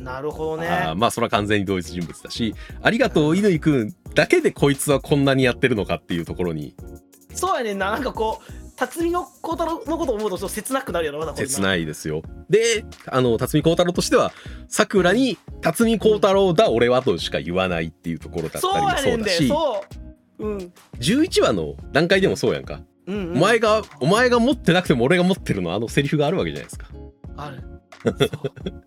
[0.00, 0.92] なるほどね。
[0.96, 6.74] まあそれは完全に同一人物だしありがとう乾くんだけでこいつはこんなにやってるのかっていうところに。
[7.34, 7.90] そうやねんな。
[7.90, 12.22] なんかこう辰巳の孝太郎のことを思うとちょっと切なくなるよなまだ切ないですよ。
[12.48, 14.32] であの辰巳孝太郎としては
[14.68, 19.40] さくらに辰巳孝太郎だ俺はとしか言わないっていうところだったりもそうやねんでそう。
[19.40, 19.84] だしそ
[20.40, 23.36] ううん11話の段階でもそうやんか、うんうん。
[23.36, 26.86] お前がお前が持ってなくても俺が持ってるのあのセリフがあるわけじゃないですか。
[27.36, 27.62] ある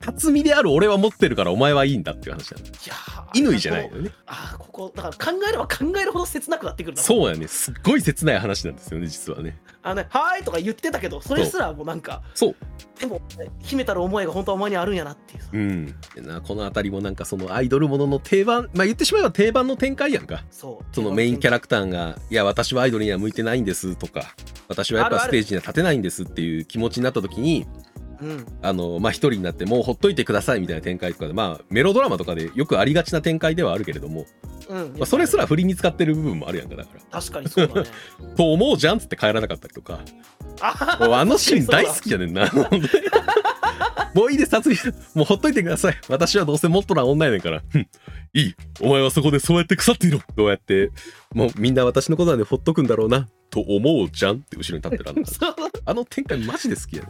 [0.00, 2.68] 辰巳である俺は持ってるからお前はいいんだっていう話なんだ。
[2.68, 4.10] いやー乾じゃないのよね。
[4.26, 6.96] あーここだから考えれば考えるほど切なくなってくる。
[6.96, 7.70] そうやねす。
[7.70, 9.58] っごい切ない話なんですよね実はね。
[9.82, 12.56] あのね「はーい」とか言ってたけどそれすらもうなんかそう。
[12.98, 13.20] でも
[13.60, 15.48] 秘めたる思いが本当はお前にあるんやなっていうさ。
[15.52, 15.86] うん。
[16.14, 20.44] でなこの辺りもなんかそのアイドルものの定番まあ言ってしまえば定番の展開やんか。
[20.50, 24.34] そうそのメインキャララクターが「いや私はアイドルには向いてないんです」とか
[24.68, 27.66] 「私はやっぱステージには立てないんです」っていう気持ちになった時に
[28.20, 28.46] うん。
[28.62, 34.26] あのまあ一人になってもうほっといてくださいみたいな展開とかでまあメロドラマとかでよくありがちな展開ではあるけれども、
[34.68, 34.92] うん。
[34.92, 37.20] まあ、それすら振りに使ってる部分もあるやんかだから。
[37.20, 37.88] 確かにそうだね。
[38.36, 40.00] と思うじゃんっつって帰らなかったりとか。
[40.60, 42.50] あもうあのシーン大好きやねんな。
[44.14, 45.98] もういいです辰巳もうほっといてください。
[46.08, 47.62] 私はどうせもっとな女やねんから。
[47.74, 47.88] うん。
[48.32, 48.54] いい。
[48.80, 50.20] お前はそこでそうやって腐っていろ。
[50.34, 50.90] どうやって
[51.34, 53.28] もうみんな私のことなんでほっとくんだろうな。
[53.50, 55.22] と思うじゃんって後ろに立ってるあの
[55.86, 57.08] あの展開マジで好きやね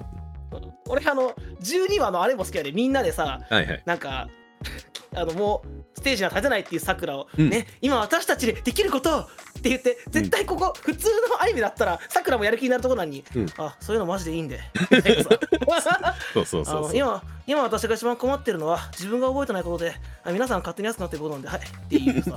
[0.89, 3.83] 俺あの12話のあれも好きやでみんなでさんはいはい。
[3.85, 4.29] なんか
[5.15, 7.51] あのもうステージには立てないっていうさくらを、うん。
[7.51, 9.27] ね今私たちでできることをっ
[9.63, 13.47] て言って絶対ここ、普通のアニメだったらさくらもやる気になるところなのに、うん。
[13.57, 14.61] あそういうのマジでいいんで。
[16.35, 16.97] そうそうあそう。
[16.97, 19.95] 今今私が一番困ってるのは自分が覚えてないことで
[20.25, 22.37] あ皆さん勝手に安くなってることなんではいっていうさ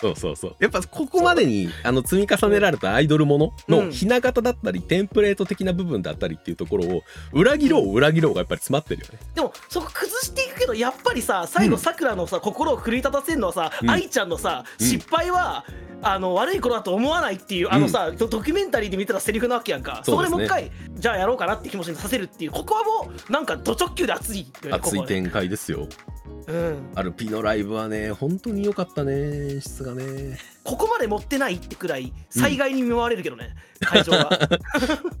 [0.00, 0.56] そうそうそう。
[0.60, 3.86] やっぱここまでにあの積み重ねられたアイドルものうん。
[3.86, 9.18] のひな形だったりテンプレート的な部分だったりっていうところを裏切ろう裏切ろうがやっぱり詰まってるよね。
[9.34, 11.80] でもそこ崩していくけどやっぱりさ最後うん。
[11.80, 13.90] さくらのさ心を奮い立たせるのはさうん。
[13.90, 14.86] 愛、ちゃんのさうん。
[14.86, 15.64] 失敗は、
[16.02, 20.02] あの悪いことだと思わないっていうあのさ、ドドキュメンタリーで見てたセリフなわけやんか。
[20.04, 20.36] そ,、そうですね。
[20.36, 25.88] こでもう一回じゃあやろうかなって気持ちにさせるっていうここはもうなんかド直球で熱い熱い展開ですよ。
[26.46, 30.38] うん、アルピのライブはね本当に良かったね演出がね。
[30.62, 34.48] ここまで持ってないってくらい災害に見舞われるけどね、 会場が。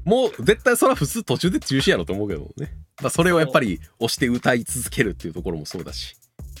[0.04, 6.16] もう絶対それは普通途中で中止やろと思うけどね、まあ、それをやっぱり押して歌い続けるっていうところもそうだし、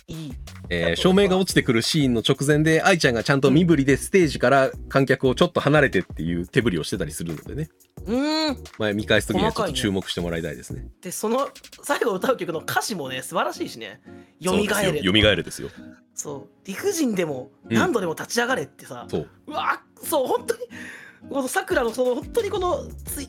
[0.08, 0.32] いい。
[0.70, 7.68] えー照明が落ちてくるシーンの直前で愛ちゃんがちゃんと身振りでステージから観客をちょっと離れてっていう手振りをしてたりするのでね、
[8.06, 8.64] うーん。
[8.78, 10.86] まあ、見返す時にはちょっと注目してもらいたいですね。
[11.00, 11.48] でその
[11.82, 14.00] 最後歌う曲の歌詞もね素晴らしいしね
[14.40, 15.70] 「よみがえれ」よみがえれですよ。
[16.14, 16.48] そう。
[16.64, 17.74] 理不尽でもうん。
[17.74, 19.28] 何度でも立ち上がれってさ、そう。
[19.46, 20.68] うわそう本当に
[21.30, 23.28] このさくらのその本当にこのつい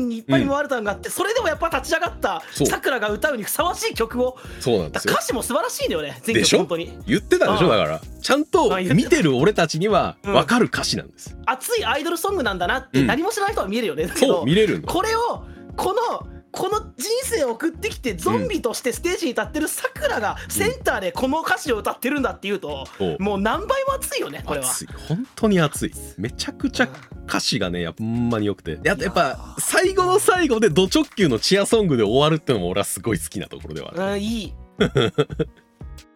[0.00, 4.36] にいっぱいに回れたのがあって、それでもやっぱ立ち上がったさくらが歌うにふさわしい曲を。
[4.60, 5.14] そうなんですよ。
[5.14, 6.98] 歌詞も素晴らしいんだよね全曲本当に。
[7.06, 7.68] 言ってたでしょ？
[7.68, 10.32] だからちゃんと見てる俺たちにはうん。
[10.34, 13.06] 分かる歌詞なんです、熱いアイドルソングなんだなってうん。
[13.06, 15.44] 何も知らない人は見えるよね、だけそどう見れるのこれを
[15.76, 22.86] このこの人生を送ってきてゾンビとしてステージに立ってるさくらがセンターでこの歌詞を歌ってるんだっていうと、
[23.18, 24.66] もう何倍も熱いよねこれは。
[24.66, 24.88] 熱い。
[25.08, 25.92] 本当に熱い。
[26.16, 26.88] めちゃくちゃ
[27.28, 28.80] 歌詞がねやっぱほんまに良くて。
[28.82, 34.12] やっやっぱ最後の最後でド直球のチアソングで終わるってのも俺はすごい好きなところではある。
[34.12, 34.54] うん、いい。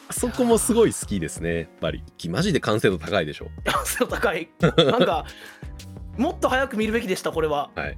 [0.07, 2.03] あ そこもすごい好きですねやっぱり。
[2.29, 3.49] マジで完成度高いでしょ。
[3.85, 4.49] 背の高い。
[4.59, 5.25] なんか
[6.21, 7.71] もっと早く見るべきでしたこれは。
[7.75, 7.97] はい。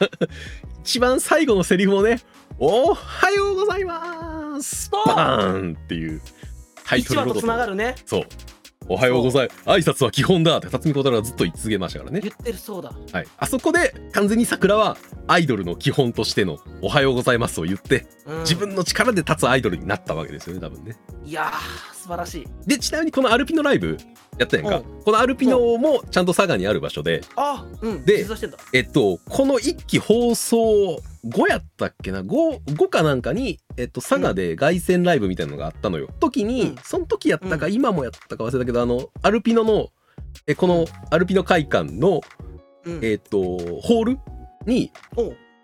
[0.84, 2.20] 一番最後のセリフもね
[2.60, 6.20] 「おはようございます」バーンっていう。
[6.84, 7.94] タイト1話とルロゴつながるね。
[8.04, 8.24] そう
[8.88, 12.20] おはようございます挨拶は基本だって辰巳小太郎がずっと言い続けましたからね。
[12.20, 12.92] 言ってるそうだ。
[13.12, 18.38] はい、あそこで完全に桜はアイドルの基本としての「おはようございます」を言ってうん。
[18.40, 20.96] 自分の力で立つアイドルになったわけですよね多分ね。
[21.24, 22.46] いやー素晴らしい。
[22.66, 23.96] でちなみにこのアルピのライブ
[24.38, 24.76] やったやんか。
[24.76, 27.22] うこのアルピノもちゃんと佐賀にある場所で。
[27.36, 28.04] あうん。
[28.04, 28.26] で
[28.72, 36.08] えっとこの1期放送5やったっけな？5, 5かなんかに、えっと、佐賀で凱旋ライブみたいなのがあったのよ。
[36.20, 36.76] 時に、うん。
[36.82, 39.88] その時やったか、う今もやったか忘れたけどあのアルピノの
[40.46, 42.20] えこのアルピノ会館の、
[42.84, 43.00] うん。
[43.02, 44.18] えっとホール
[44.66, 44.92] に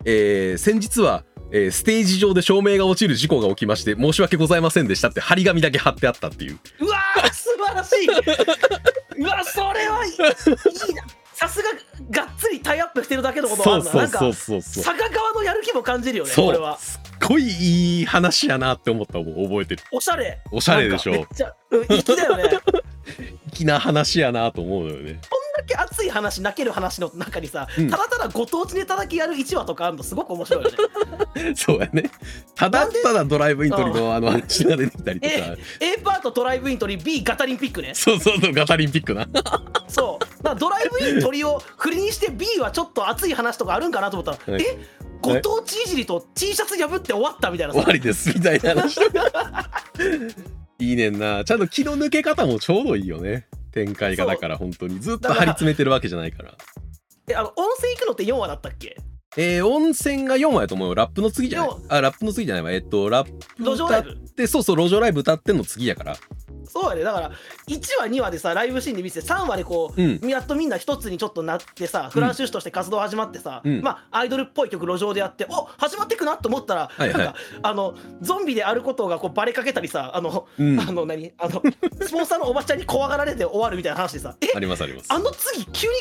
[0.05, 6.59] えー先日は、えーステージ上で照明が落ちる事故が起きまして申し訳ございませんでしたって張り紙だけ貼ってあったっていう。
[6.79, 8.07] うわー素晴らしい。
[9.21, 10.17] うわそれはいい
[10.95, 11.03] な
[11.41, 11.69] さすが
[12.23, 16.77] がっつりタイアップしてるだけのことはあるななんか佐賀側のやる気も感じるよねこれは。
[16.77, 19.83] すっごいいい話やなって思ったのを覚えてる。
[19.91, 20.39] おしゃれ。
[20.51, 21.13] おしゃれでしょ。
[21.13, 22.43] めっちゃうん粋だよね。
[23.53, 25.19] 粋な話やなと思うのよね
[25.61, 27.89] だけ熱い話泣ける話の中にさ、うん。
[27.89, 30.77] ただただご当地ネタだけやる1話とかあるのすごく面白いよね。
[31.55, 32.09] そうやね。
[32.55, 35.35] ただただドライブイントリのあの話が出てきたりとか。
[35.35, 37.93] A, A パートドライブイントリ B ガタリンピックね。
[37.93, 39.27] そうそうそうガタリンピックな。
[39.87, 40.55] そう。
[40.57, 44.63] ドライブイントリを振りにして B はちょっと熱い話とかあるんかなと思ったら、はい。
[44.63, 44.79] え？
[45.21, 47.73] ご当地いじりと T シャツ破って終わったみたいな。
[47.73, 48.99] さ終わりですみたいな話。
[50.79, 51.43] いいねんな。
[51.45, 56.55] ちゃんと気の抜け方もちょうどいいよね展開がだから本当にずっと張り詰めてるわけじゃないから。
[57.29, 58.97] えあの温泉行くのって4話だったっけ？
[59.37, 60.95] えー、温泉が4話やと思うよ。
[60.95, 61.69] ラップの次じゃない？
[61.69, 61.81] 四。
[61.87, 62.71] あラップの次じゃないわ。
[62.71, 64.09] えっとラップ路上ライブ。
[64.09, 66.17] 歌ってそうそう路上ライブ歌ってんの次やから。
[66.65, 67.31] そうやねだから
[67.67, 70.29] 1話2話でさライブシーンで見せて3話でこう、うん。
[70.29, 73.81] やっとみんな一つにちょっとなってさフランシュシュとして活動始まってさ、うん。
[73.81, 77.17] まあアイドルっぽい曲路上でやってお始まってくなと思ったら、はいはい。
[77.17, 80.79] なんかあのゾンビであることがこうバレかけたりさあの、うん。
[80.79, 81.31] あの何？
[81.37, 81.61] あの
[82.01, 84.47] スポンサーのおばちゃんに怖がられて終わるみたいな話でさえ？
[84.55, 85.07] ありますあります。
[85.09, 85.93] あの次急に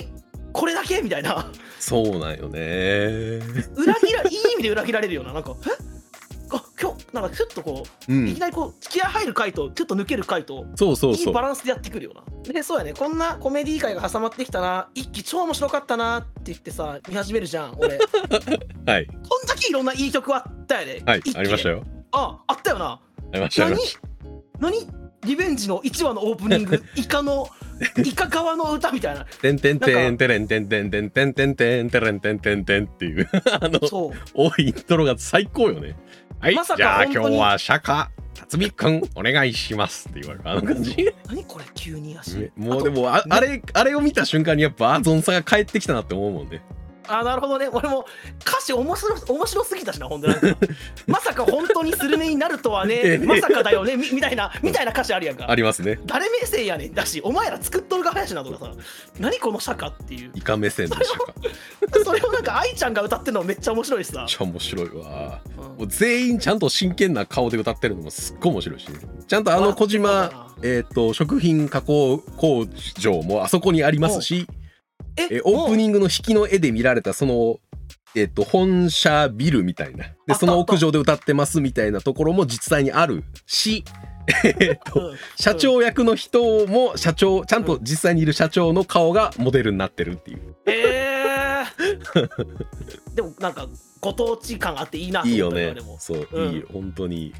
[0.52, 1.00] これだけ？
[1.02, 1.50] みたいな。
[1.78, 3.40] そうなんよね。
[3.76, 5.32] 裏切らいい意味で裏切られるような。
[5.32, 5.70] なんかえ？
[6.52, 8.28] あ今日なんかちょっとこう、うん。
[8.28, 11.26] いきなりこう気合入る回とちょっと抜ける回とそうそうそう。
[11.26, 12.52] いいバランスでやってくるよな。
[12.52, 17.98] で、そうやね、こんなコメディ界が挟まってきたな、一期超面白かったなって言ってさ、見始めるじゃん、俺。
[17.98, 18.04] こ
[18.86, 19.02] はい。
[19.02, 19.06] ん
[19.46, 21.02] だけいろんないい曲あったよね。
[21.06, 21.68] はいありました。
[21.68, 21.84] よ。
[22.10, 22.86] あ、あったよな。
[22.86, 23.00] あ
[23.34, 23.78] りました何？
[24.58, 24.88] 何？
[25.24, 27.48] リベンジの1話のオープニング、 イカの、
[28.04, 29.24] イカ川の歌みたいな。
[29.24, 33.28] てんてんてんてれんてんてんてんてんてんてんてれんてんてんてんっていう
[33.60, 34.12] あのそう。
[34.34, 35.96] おいイントロが最高よね
[36.40, 42.38] はい、まさかじゃあ本当に今日は釈迦辰巳くんお願いしますって言われるあの感じ何これ、急に足。
[42.38, 46.62] ねもうでもああれあれを見た瞬間にやっぱあゾンさが帰ってきたなって思うもんね
[47.08, 47.68] あなるほどね。
[47.68, 48.04] 俺も
[48.40, 50.46] 歌詞面白面白すぎたしなほんとなんか
[51.06, 53.18] まさか本当にスルメになるとはね。
[53.18, 53.96] まさかだよね。
[53.96, 55.50] みみたいなみたいな歌詞あるやんか。
[55.50, 55.98] ありますね。
[56.06, 56.94] 誰目線やねん。
[56.94, 58.72] だしお前ら作っとる側やしなとかさ。
[59.18, 60.30] 何この釈迦っていう。
[60.34, 64.18] イカ目線でしたかそれをなんか愛ちゃんが歌ってるのめっちゃ面白いしさ。
[64.20, 65.40] めっ、ちゃ面白いわ。
[65.58, 65.64] うん。
[65.64, 72.66] もう全員ちゃんと真剣な顔で歌ってるのもすっごい面白いし、ね、ちゃんとあの小島えっ、と食品加工工
[72.98, 74.46] 場もあそこにありますし
[75.16, 77.58] ええオープニンングの引きの絵で見られたその
[78.14, 80.06] えっ、と本社ビルみたいな。
[80.26, 83.84] でその屋上で歌ってますみたいなところも実際にあるし
[84.44, 90.56] えっと社長役の人も社長ちゃんと実際にいる社長の顔がモデルになってるっていう。
[90.66, 93.68] えー、 でもなんか
[94.00, 95.68] ご当地感あっていいなといいよね。
[95.68, 95.98] 思ったよでも。
[96.00, 96.52] そう、うん。
[96.52, 97.32] いいよ本当に。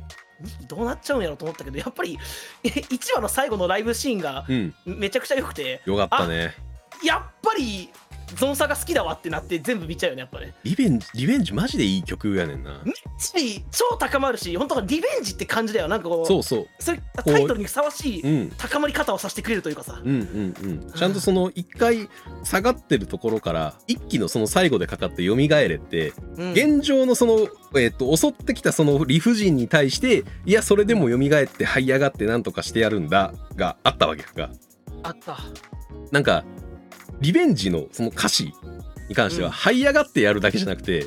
[0.68, 2.18] どうなっちゃうんやろと思ったけどやっぱり
[2.64, 4.74] 1話の最後のライブシーンがうん。
[4.86, 5.82] めちゃくちゃ良くて。
[5.84, 6.54] よかったね
[7.04, 7.90] やっぱり
[8.36, 10.54] ゾンサが好きだわってなって全部見ちゃうよねやっぱね。
[10.62, 12.80] リベンジリベンジマジでいい曲やねんな。
[12.84, 15.88] めっちゃ超高まるし本当リベンジって感じだよ。
[15.88, 16.66] なんかこうそうそう。
[16.78, 18.50] それタイトルにふさわしいうん。
[18.56, 20.00] 高まり方をさせてくれるというかさ。
[20.02, 20.92] うんうんうん。
[20.92, 22.08] ちゃんとその一回
[22.44, 26.52] 下がってるところから一気のその最後でかかって蘇れってうん。
[26.52, 34.50] 現状のその、えっと襲ってきたその理不尽に対していやそれでも蘇って這い上がってなんとかしてやるんだがあったわけが
[35.02, 35.38] あった。
[36.12, 36.44] なんか
[37.20, 38.52] リベンジのその歌詞
[39.08, 39.54] に関しては、うん。
[39.54, 41.06] 這い上がってやるだけじゃなくて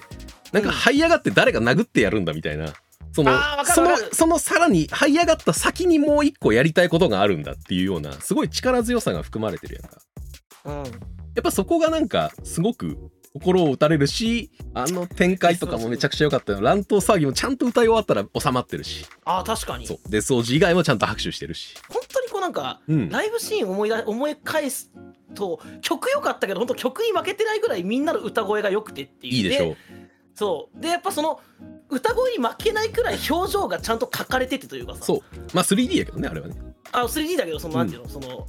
[0.51, 0.75] なんかうん。
[0.75, 2.73] 這い上がって誰が殴ってやるんだみたいな
[3.13, 3.31] その
[3.65, 10.01] そのそのさらに這い上がった先にもう一個やりたいことがあるんだっていうようなすごい力強さが含まれてるやんか。
[10.65, 10.91] うん。
[11.35, 12.97] やっぱそこがなんかすごく
[13.33, 16.61] 心を打たれるしあの展開とかもめちゃくちゃ良かったよ。
[16.61, 19.05] 乱闘騒ぎもちゃんと歌い終わったら収まってるし。
[19.25, 19.87] あー確かに。
[19.87, 19.97] そう。
[20.09, 21.75] デス王子以外もちゃんと拍手してるし。
[21.89, 23.09] 本当にこうなんかうん。
[23.09, 24.91] ライブシーン思いだ思い返す
[25.33, 29.33] と曲良かったけど本当曲に負けてないぐらいみんなの歌声が良くてっていう。
[29.33, 29.77] いいでしょう。
[30.35, 30.79] そう。
[30.79, 31.39] でやっぱその
[31.89, 35.01] 歌声に負けないくらい表情がちゃんと書かれててというかさ。
[35.03, 35.21] そう。
[35.53, 36.55] まあ 3D やけどねあれはね。
[36.91, 38.47] あ 3D だけどそのなんていうの、その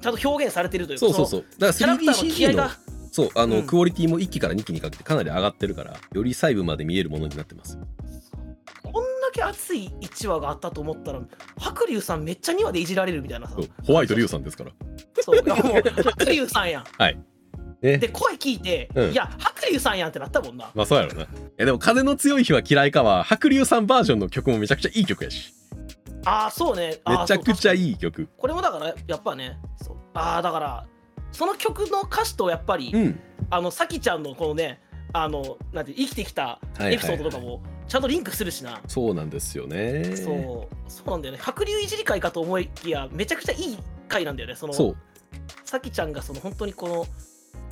[0.00, 1.44] ちゃんと表現されてるというかそうそうそう。
[1.58, 2.76] だからキャラクターの気 3DCG の合が
[3.14, 3.66] そうあの、うん。
[3.68, 7.78] クオリティも1期から2期にかけてかなり上がってるからより細部まで見えるものになってます。
[8.82, 11.20] こんだけ熱い1話があったと思ったら
[11.56, 13.54] 白龍さんめっちゃ2話でいじられるみたいなさ。
[13.54, 14.72] そうホワイトリュウさんですから。
[15.20, 16.84] そういやもう白龍さんやん。
[17.84, 17.98] ね。
[17.98, 19.12] で声聞いて、うん。
[19.12, 20.72] いや白龍さんやんってなったもんな。
[20.74, 21.22] まあそうやろな。
[21.22, 25.54] いやでも風の強い日は嫌いかは白龍さんバージョンの曲もめちゃくちゃいい曲やし。
[26.24, 27.00] ああそうね。
[27.04, 28.28] あーめちゃくちゃそういい曲。
[28.36, 29.96] これもだからやっぱねそう。
[30.14, 30.86] ああだから
[31.34, 33.20] その曲の歌詞とやっぱり、うん。
[33.50, 34.80] あのさきちゃんのこのね
[35.12, 40.16] あのなんて生きてきたエピソードとかもちゃんとリンクするしな、そうなんですよね。
[40.16, 40.90] そう。
[40.90, 41.40] そうなんだよね。
[41.40, 44.54] 白龍いじり会かと思いきやめちゃくちゃいい回なんだよね。
[44.54, 44.96] そのそう。
[45.64, 47.06] さきちゃんがその本当にこの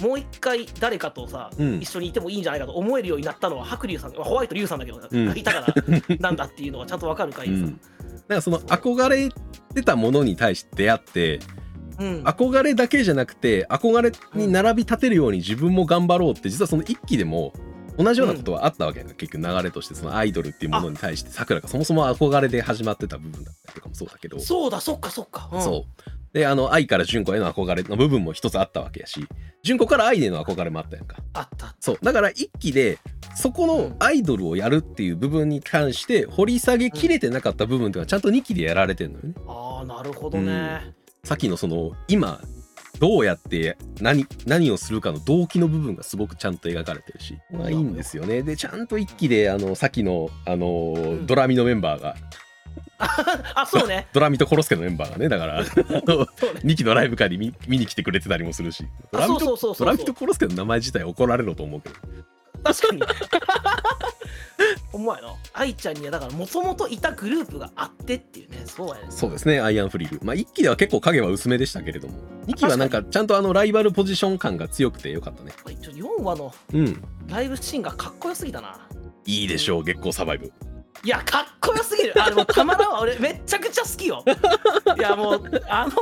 [0.06, 1.80] もう一回誰かとさ、うん。
[1.80, 5.26] 一緒にいてもいいんじゃないかと思えるようになったのは白龍さんホワイト龍さんだけど、うん。
[5.26, 7.80] がいたからなんだっていうのがちゃんとわかる回でさ、うん、だか
[8.28, 9.30] らその憧れ
[9.74, 11.40] てたものに対して出会って
[12.02, 12.24] うん。
[12.24, 17.52] 憧れだけじゃなくて憧れに並び立てるように自分も頑張ろうって実はその一期でも
[17.98, 24.40] 同じようなことはあったわけやんか、結局流れとしてそのアイドルっていうものに対してさくらがそもそも憧れで始まってた部分だったりとかもそうだけど。
[24.40, 25.62] そうだそっかそっか、うん。
[25.62, 26.02] そう。
[26.32, 29.28] であの愛から純子への憧れの部分も一つあったわけやし
[29.62, 31.18] 純子から愛への憧れもあったやんか。
[31.34, 31.76] あった。
[31.78, 31.98] そう。
[32.02, 32.98] だから一期で
[33.36, 38.20] そこのアイドルをやるっていう部分に関して掘り下げきれてなかった部分っていうのはちゃん。
[38.22, 40.94] と2期でやられてるのよねああなるほどね、
[41.24, 42.40] さっきのその今
[42.98, 48.42] どうやって何何をするかの動機の部分がすごくちゃんと描かれてるし、まあ、いいんですよね。
[48.42, 51.26] でちゃんと一期であのさっきのあの、ん。
[51.26, 52.16] ドラミのメンバーが。
[53.54, 54.08] あそうね。
[54.14, 55.68] ドラミとコロスケのメンバーがねだからね。
[56.64, 58.84] 2期のライブ会に見見に来てくれてたりもするし。
[59.12, 61.94] ドラミとコロスケの名前自体怒られろと思うけど
[62.64, 63.02] 確かに。
[64.92, 68.62] お前の愛ちゃんにはだからもともといたグループがあってっていうね。
[68.66, 69.00] そうやね。
[69.10, 69.60] そうですね。
[69.60, 70.20] アイアンフリル。
[70.22, 72.14] まあ1期では結構影は薄めでしたけれども。
[72.46, 75.52] 2期はなんかちゃんとあのライバルポジション感が強くてよかったね。
[75.80, 77.02] ちょ4話のうん。
[77.28, 78.76] ライブシーンがかっこよすぎたな。
[79.24, 79.84] いいでしょう。
[79.84, 80.52] 月光サバイブ。
[81.04, 82.22] いやかっこよすぎる。
[82.22, 83.00] あでもたまらんわ。
[83.00, 84.24] 俺めっちゃくちゃ好きよ。
[84.96, 85.92] いやもうあの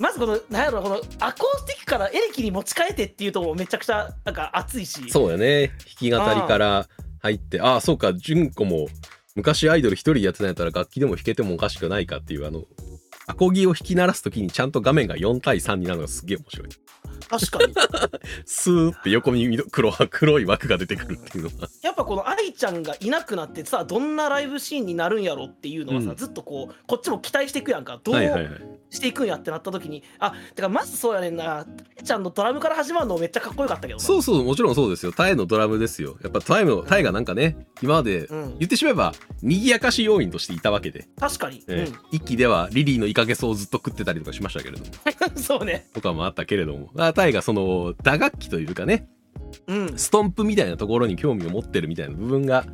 [0.00, 5.10] まずこのなんやろこのアコースティックからエレキに持ち替えてっていうとめちゃくちゃなんか熱いし。
[5.10, 5.68] そうやね。
[5.68, 6.88] 弾き語りから
[7.22, 8.88] 入ってああそうか純子も
[9.36, 12.64] 昔アイドル一人でやってたんやったら楽器でも弾けてもおかしくないかっていうあの
[13.26, 16.68] アコギを弾き鳴らす時にちゃんと画面が4対3になるのがすげえ面白い。
[17.28, 17.74] 確かに。
[18.44, 21.68] スーって横に黒黒い枠が出てくるっていうのは。
[21.82, 26.16] やっぱこの愛ちゃんがいなくなってさどんなライブシーンになるんやろっていうのはさ、うん。
[26.16, 28.00] ずっとこうこっちも期待していくやんか。
[28.02, 28.52] どうはいはいはい。
[28.90, 31.66] していくんやってなった時に、あてかまずそうやねんな。
[31.98, 34.04] 愛ちゃんのドラムから始まるのめっちゃかっこよかったけどな。
[34.04, 35.12] そうそうもちろんそうですよ。
[35.12, 36.16] タイのドラムですよ。
[36.22, 38.58] やっぱタイのタイがなんかね今までうん。
[38.58, 41.92] 言ってしまえば賑やかし要員としていたわけで、確かに、ええ。
[42.10, 44.90] 一期ではリリーのイカゲソをずっと食ってたりとかしましたけれども。
[45.34, 45.88] うん、そうね。
[45.92, 46.90] とかもあったけれども。
[46.96, 49.08] あタイがその打楽器というかね
[49.66, 49.98] うん。
[49.98, 52.64] ストンプみたいなところに興味を持ってるみたいな部分が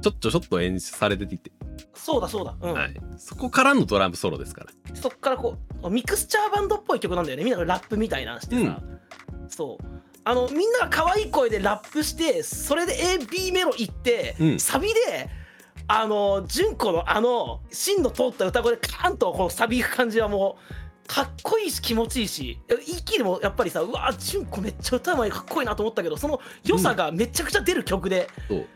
[0.00, 1.52] ちょっとちょっと演出されてて。
[1.94, 2.72] そうだそうだ、うん。
[2.72, 4.94] はい、そこからのドラムソロですから。
[4.94, 7.44] そっからこうミクスチャーバンドっぽい曲なんだよね。
[7.44, 8.80] みんながラップみたいなのしてさ、
[9.48, 9.84] そう。
[10.24, 14.60] あのみんなが可愛い声でラップしてそれで AB メロいって、うん。
[14.60, 15.28] サビで
[15.88, 28.66] あの純子のあの芯の通った歌声でカーンとこのサビいく感じはもうかっこいいし気持ちいいし一気にもやっぱりさうわ純子めっちゃ歌うまいかっこいいなと思ったけどその良さがめちゃくちゃ出る曲で、そう。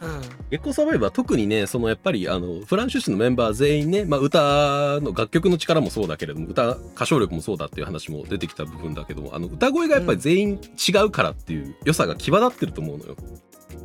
[0.00, 0.20] うん。
[0.20, 13.16] 月光サバイバーは特にねそのやっぱりあのフランシュシュのメンバー全員ね、まあ、歌の楽曲の力もそうだけれども歌歌唱力もそうだっていう話も出てきた部分だけどもあの歌声がやっぱり全員違うからっていう良さが際立ってると思うのよ。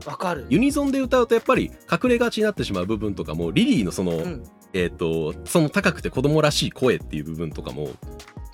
[0.06, 0.46] わかる。
[0.50, 4.44] ユニゾンで歌うとやっぱり隠れがちになってしまう部分とかもリリーのその、うん。
[4.74, 7.90] えっ、とその高くて子供らしい声っていう部分とかも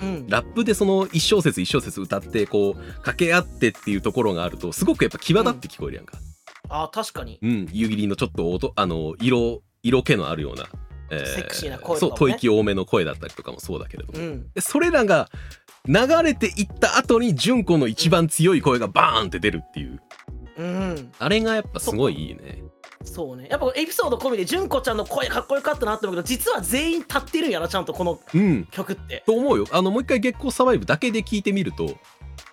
[0.02, 0.28] うん。
[0.28, 6.18] ラップでその一小節一小節歌ってこう掛け合ってっていうところがあるとすごくやっぱ際立って聞こえるやんか。
[6.70, 7.40] あ確かに。
[7.42, 10.66] うん、湯切りのちょっと音あの色色気のあるような、
[11.10, 14.52] えセクシーな声そう吐息多めの声だったりとかもそうだけれども、うん。
[14.54, 15.30] でそれらが
[15.88, 20.02] 流れていった後に純子の一番強い声がバーンって出るっていう
[20.58, 21.12] うん。
[21.20, 22.64] あれがやっぱすごいいいね。
[23.04, 23.48] そうね。
[23.50, 28.66] やっぱエピソード込みで純子ちゃんの声かっこよかったなって思うけど実は全員立ってるんやなちゃんとこのうん。
[28.72, 29.24] 曲って。
[29.26, 29.66] と思うよ。
[29.72, 31.96] あのもう一回月光サバイブだけで聞いてみると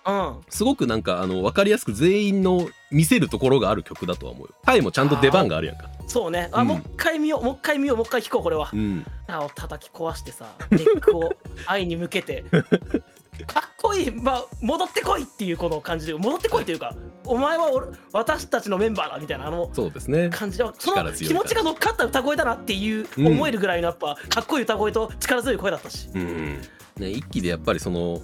[0.07, 0.41] うん。
[0.49, 4.53] すごくなんかあの分かりやすく全員の見せるところがある曲だとは思うよ。
[4.63, 5.89] タイもちゃんと出番があるやんか。
[6.07, 6.49] そうね。
[6.51, 6.67] あ、うん。
[6.67, 8.69] もう一回見ようもう一回見ようもう一回聴こうこれは。
[8.71, 9.05] うん。
[9.27, 11.33] 歯を叩き壊してさネックを
[11.65, 12.45] 愛に向けて
[13.43, 20.29] かっこいい、まあ、戻ってこいっていうこの感じで戻ってこいというかお前は俺私たちのメンバーだみたいなあのそうですね。
[20.29, 26.61] 感じでその気持ちが乗っかった歌声だなっていううん思えるぐらいのやっぱかっこいい歌声と力強い声だったし、うん。
[26.97, 28.21] ね、一気でやっぱりその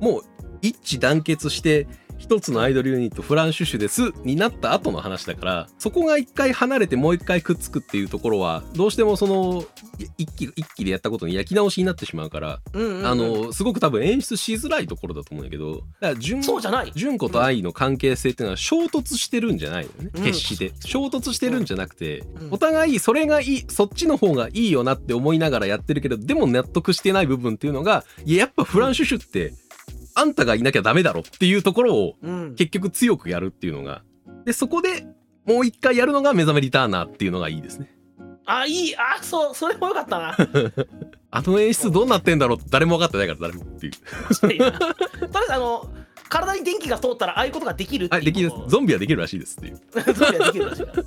[0.00, 0.22] もう
[0.62, 1.86] 一致団結して
[2.18, 9.64] 一つのアイドルユニットフランシュシュですになった後の話だからそこが一回離れてもう一回くっつくっていうところはどうしてもその
[9.98, 13.06] い一期一期でやったことに焼き直しになってしまうから、うんうんうん。
[13.06, 16.92] あのすごく多分演出しづらいところだと思うんだけどだから純そうじゃない。
[16.94, 20.24] 純子と愛の関係性っていうのは衝突してるんじゃないのよね、うん。
[20.24, 20.72] 決して。
[20.86, 22.52] 衝突してるんじゃなくて、うん。
[22.52, 29.54] お互いそれがいいそっちの方がいいよなって思いながらやってるけどでも納得してない部分っていうのがいややっぱフランシュシュって、
[30.16, 32.54] あんたがいなきゃダメだろっていうところをうん。
[32.56, 34.02] 結局強くやるっていうのが。
[34.46, 35.06] でそこで
[35.44, 37.94] もう一回やるのが目覚めリターナーっていうのがいいですね。
[38.46, 38.96] あいい。
[38.96, 40.36] あそうそれもよかったな。
[41.30, 43.92] あの演出どうなってんだろうって誰も分かってないから誰もっていう。
[44.40, 45.90] とりあえずあの
[46.28, 48.50] 体に電気が通ったらああいうことができるっていうはいできる。
[48.50, 49.78] こゾンビはできるらしいですっていう。
[49.78, 50.86] と ゾンビはできるらしい。
[50.86, 51.02] から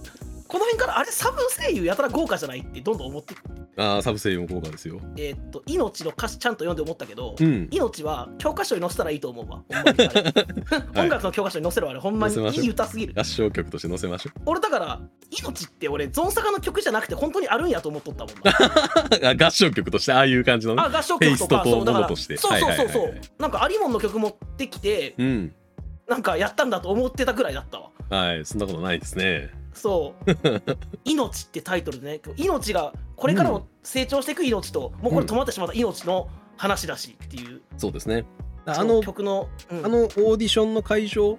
[0.49, 3.35] この辺からあれサブ声優やたら豪華じゃないってどんどん思って
[3.77, 4.99] ああサブ声優も効果ですよ。
[5.15, 7.67] えーっと命の歌詞ちゃんと読んで思ったけど、うん。
[7.69, 9.63] 命は教科書に載せたらいいと思うわ。
[10.97, 11.99] 音楽の教科書に載せるわあれ。
[12.01, 12.35] ほんまに。
[12.35, 13.13] いい歌すぎる。
[13.15, 18.51] 合唱曲として載せましょ俺だから命って俺ゾンサカの曲じゃなくて本当にあるんやと思っとったもんな。
[18.51, 20.81] う あ合唱曲としてああいう感じのね。
[20.83, 22.37] あ合唱曲とかテイストとそうだからものとして。
[22.37, 25.53] そうそうそうそう、はいはいはいなんかアリモンの曲持ってきてうん
[26.07, 27.91] なんかやったんだと思ってたぐらいだったわ。
[28.09, 30.31] はいそんなことないですねそう
[31.05, 32.21] 「命」ってタイトルでね。
[32.37, 37.61] 命がこれからも成長していく命と、もうこれ止まってしまった命の話だしっていう。
[37.77, 38.25] そうですね。
[38.65, 41.37] あその曲の、うん、あのオーディションの会場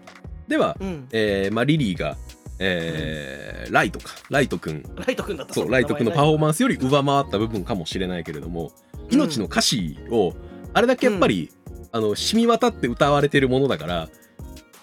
[0.49, 2.17] では、うん、えーまあ、リリーが、
[2.59, 4.15] えーライトか。
[4.31, 4.83] ライトくん。
[4.97, 5.55] ライト君だった。
[5.55, 8.73] そうライトくんのパフォーマンススより上回った部分かもしれないけれども
[9.11, 10.35] 命の歌詞を
[10.73, 11.51] あれだけやっぱり、
[11.93, 14.09] あの染み渡って歌われてるものだから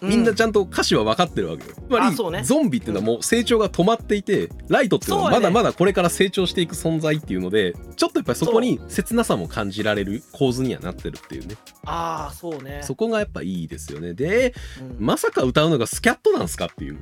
[0.01, 1.73] みんなちゃんと歌詞は分かってるわけよ。
[1.75, 11.55] つまり、ゾンビっていうのはもう成長が止まっていて、ライトっていうのはまだまだこれから成長していく存在っていうのでちょっとやっぱりそこに切なさも感じられる構図にはなってるっていうね。
[11.85, 12.81] ああそうね。
[12.83, 14.13] そこがやっぱいいですよね。
[14.13, 15.05] でうん。
[15.05, 16.99] まさか歌うのがスキャットなんすかっていう。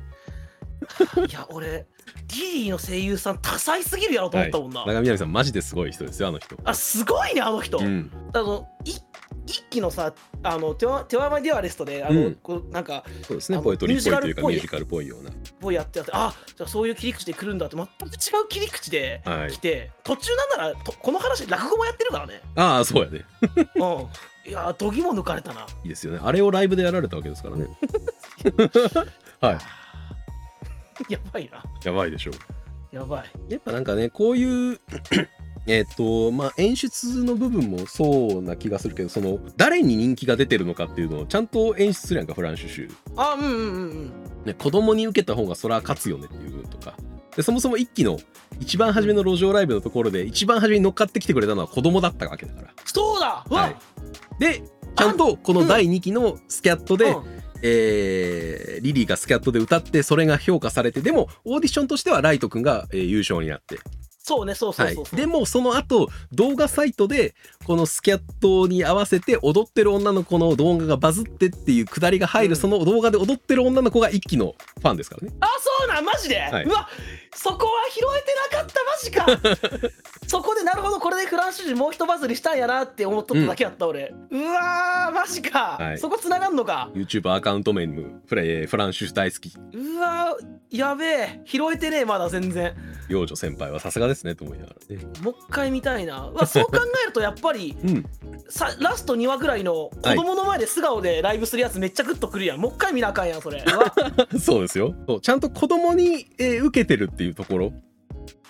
[1.28, 1.86] いや俺
[2.34, 6.56] リリーの声優さん多彩すぎるやろと思ったもんな、長南さんマジですごい人ですよあの人。
[6.64, 8.10] あすごいねあの人、うん。
[8.32, 8.90] あのい
[9.46, 12.34] 一期のさあのテワマデュアレストであの、うん。
[12.36, 15.30] こうなんかそうですねポエトリーっぽいというかミュージジカルっぽいような。
[15.60, 18.06] ぼやってやってあじゃあそういう切り口で来るんだって全く違
[18.44, 19.52] う切り口ではい。
[19.52, 22.42] 来て、途中なんならとこの話落語もやってるからね。
[22.56, 23.24] ああそうやね。
[23.76, 24.50] うん。
[24.50, 25.62] いやどぎも抜かれたな。
[25.62, 26.20] いいですよね。
[26.22, 27.66] あれをライブでやられたわけですからね。
[29.40, 31.12] はい。
[31.12, 31.62] やばいな。
[31.84, 32.34] やばいでしょう。
[32.96, 33.30] やばい。
[33.48, 34.80] やっぱなんかねこういう
[35.66, 43.64] えっとまあ演出の部分もそうな気がするけどその誰に人気が出てるのかっていうのをちゃんと演出するやんかフランシュ州あうんうんうんう
[43.94, 44.12] ん。
[44.44, 46.94] ね、子供に受けた方がそれは勝つよねっていう部分とか
[47.34, 48.18] でそもそも一期の
[48.60, 52.68] 一番初めの路上ライブのところで一番初めに乗っかってきてくれたのは子供だったわけだから。
[52.84, 53.76] そうだはい。
[54.38, 54.62] で
[54.96, 57.24] ちゃんとこの第2期のスキャットで、うん。
[57.62, 63.78] えーリリーがスキャットで歌ってそれが評価されてでもオーディションとしてはライトくんが、えー優勝になって
[64.26, 65.06] そうねそうそうはいそう。
[65.06, 72.60] そう、でもその後動画サイトでこのスキャットに合わせて踊ってる女の子の動画がバズってっていうくだりが入る、うん。
[72.60, 75.32] その動画で踊ってる女の子が一期のファンですからね。
[75.38, 75.46] あ
[75.78, 76.64] そうなんマジで、はい。
[76.64, 76.88] うわ
[77.36, 79.90] そこは拾えてなかったマジか
[80.26, 84.14] そこでなるほどこれでフランス人もう一バズりしたんやなって思っとっただけやった、俺。
[84.30, 85.98] うわーマジか、はい。
[85.98, 86.90] そこ繋がんのか。
[86.94, 89.52] YouTube アカウント名ムフレフランシュ大好き。
[89.72, 91.40] うわーやべえ。
[91.44, 92.74] 拾えてねえまだ全然。
[93.08, 95.04] 幼女先輩はさすがですねと思いながらね。
[95.22, 96.26] もう一回見たいな。
[96.28, 98.04] うわ そう考えるとやっぱりうん。
[98.48, 102.60] さラスト2話ぐらいの子供の前で素顔でライブするやつめっちゃグッとくるやん。
[102.60, 103.64] もう一回見なあかんやんそれ。
[103.64, 103.92] うわ。
[104.40, 104.94] そうですよ。
[105.06, 107.72] そうちゃんと子供に、えー受けてるっていうところ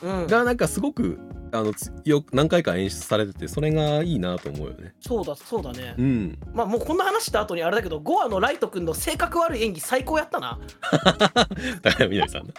[0.02, 0.26] うん。
[0.26, 1.18] がなんかすごく
[1.52, 4.94] あのつよ何回か演出されててそれがいいなと思うよね。
[5.00, 5.94] そうだそうだね。
[5.96, 6.38] うん。
[6.52, 10.58] まあもうこんな話した後にあれだけど5話のライト君の性格悪い演技最高やったな。
[11.82, 12.54] 高山みなみさんな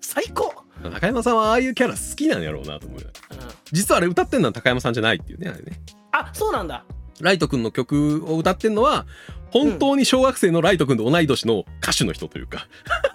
[0.00, 3.38] 最高、高山さんはああいうキャラ好きなんやろうなと思うようん、
[3.72, 5.80] 実はあれ歌ってんのは高山さんじゃないっていうねあれね。
[6.12, 6.84] あそうなんだ。
[7.20, 9.06] ライトくんの曲を歌ってんのは
[9.50, 12.68] 本当に小学生のライトくんと同い年の歌手の人というか、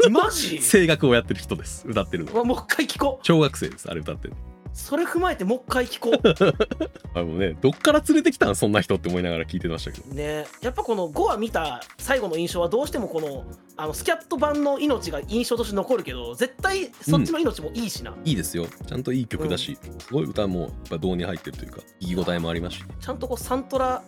[0.09, 0.59] マジ？
[0.63, 1.87] 声楽をやってる人です。
[1.87, 2.43] 歌ってるの。
[2.43, 3.25] もう一回聞こう。
[3.25, 4.33] 小学生ですあれ歌ってる
[4.73, 6.21] それ踏まえてもう一回聞こう。
[7.19, 10.13] あもうねどっから連れてきたんそんな人って思いながら聞いてましたけど。
[10.13, 13.45] ねやっぱこの5話見た最後の印象はどうしてもこの
[13.75, 18.67] あのスキャット版の命が印象として残るけど絶対そっちの命もいいしな、いいですよ。
[18.87, 24.03] ちゃんといい曲だし、すごい歌もやっぱ胴に入ってるというか聞き応えもありますし、ちゃんとこうサントラ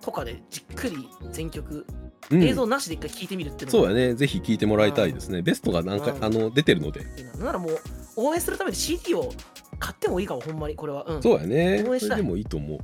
[0.00, 1.86] とかでじっくり全曲、
[2.30, 2.42] うん。
[2.42, 4.14] 映像なしで一回聞いてみるっていうのもそうやね。
[4.14, 5.42] ぜひ聞いてもらいたいですね。
[5.42, 6.24] ベストがなんかうん。
[6.24, 7.04] あの出てるので。
[7.34, 7.80] なんならもう
[8.16, 9.32] 応援するために CD を
[9.82, 11.84] 買ってもいいかもほんまにこれは、うん、そうやね。
[11.86, 12.16] 応援したい。
[12.18, 12.78] でもいいと思う。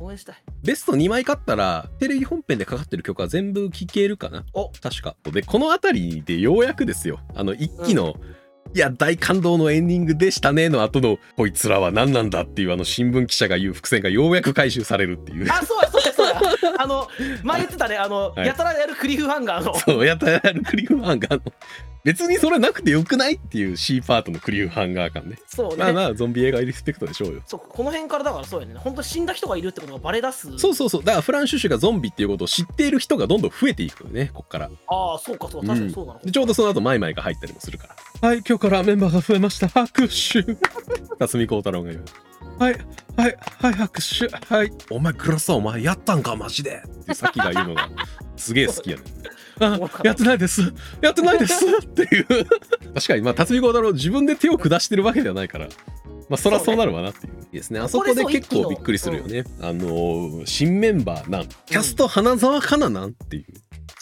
[0.00, 0.36] 応援したい。
[0.64, 4.44] ベスト2枚買ったらテレビ本編でかかってる曲は全部聴けるかな。
[4.54, 4.70] お。
[4.70, 5.14] 確か。
[5.30, 7.20] でこの辺りでようやくですよ。
[7.34, 8.14] あの一期の、
[8.74, 15.50] いや大感動のエンディングでしたねの後のこいつらは何なんだっていうあの新聞記者が言う伏線がようやく回収されるっていう。
[15.50, 16.27] あそうやそうやそうや
[16.78, 17.08] あの
[17.42, 18.46] 前言ってたねあの、はい。
[18.46, 19.74] やたらやるクリフハンガーの。
[19.78, 21.52] そうやったらやるクリフハンガーの。
[22.04, 25.38] 別にそれなくてよくないっていう C パートのクリフハンガー感ね。
[25.46, 27.42] そうね、まあまあゾンビ映画リスペクトでしょうよ。
[27.46, 28.74] そうこの辺からだからそうやね。
[28.76, 30.58] 本当に死んだ人がいるってことがバレ出す。
[30.58, 31.04] そうそうそう。
[31.04, 34.70] だからフランシュシュがゾンビっていうことを知っている人がどんどん増えていくよねこっから。
[34.86, 35.68] ああそうかそうか。
[35.68, 37.88] 確かにそうだな、でちょうどその後マイマイが入ったりもするか
[38.22, 38.28] ら。
[38.28, 39.68] はい今日からメンバーが増えました。
[39.68, 40.44] 拍手。
[41.18, 42.04] 辰巳孝太郎が言う
[42.58, 42.78] はい
[43.16, 44.72] はいはい拍手はい。
[44.90, 46.82] お前グラスはお前やったんかマジで。
[47.02, 47.88] ってさっきが言うのが。
[48.36, 49.02] すげえ好きやね
[49.60, 50.72] あやってないです。
[51.00, 51.64] やってないです。
[51.64, 52.26] っていう。
[52.94, 55.68] 確かにまあ辰巳孝太郎自分で手を下してるわけではないから。
[56.28, 57.32] まあそりゃそうなるわなっていう。
[57.32, 57.80] いいですね。
[57.80, 59.44] あそこで結構びっくりするよね。
[59.60, 61.48] あのー新メンバーなん。
[61.66, 63.44] キャスト花澤香菜なんっていう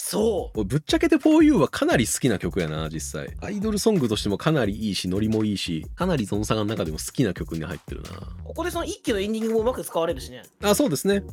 [0.08, 0.64] そう。
[0.64, 3.36] ぶっちゃけて 4U はかなり好きな曲やな実際。
[3.40, 8.02] アイドルソングとしてもかなりいいしノリもいいしかなりゾンサガの中でも好きな曲に入ってる
[8.44, 10.44] ここでその一期のエンディングもうまく使われるしね。
[10.60, 11.24] なあそうですね。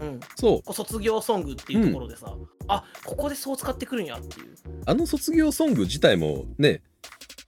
[0.00, 0.20] うん。
[0.36, 2.32] そう卒業ソングっていうところでさ、
[2.68, 4.54] あここでそう使ってくるんやっていう、
[4.86, 6.82] あの卒業ソング自体もね、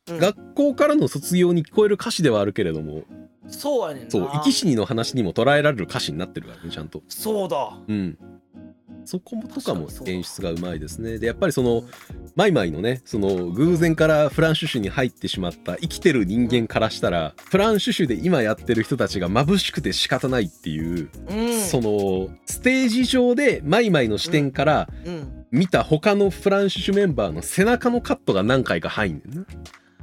[0.09, 0.19] うん。
[0.19, 3.05] 学校からの卒業に聞こえる歌詞ではあるけれども
[3.47, 4.11] そうやねんな。
[4.11, 7.05] そう生き死にの話にも捉えられる歌詞になってるからねちゃんと。
[7.07, 7.79] そうだ。
[7.87, 8.19] うん
[9.07, 11.19] そこもとかも演出がうまいですね。
[11.19, 11.85] でやっぱりその
[12.35, 21.61] マイマイのねその偶然からフランシュシュに入ってしまった生きてる人間からしたらフランシュシュで今やってる人たちが眩しくて仕方ないっていう、うん。
[21.61, 25.47] そのステージ上でマイマイの視点からうん。
[25.53, 29.47] 見た他のフランシュシュメンバーの背中のカットが何回か入んねんな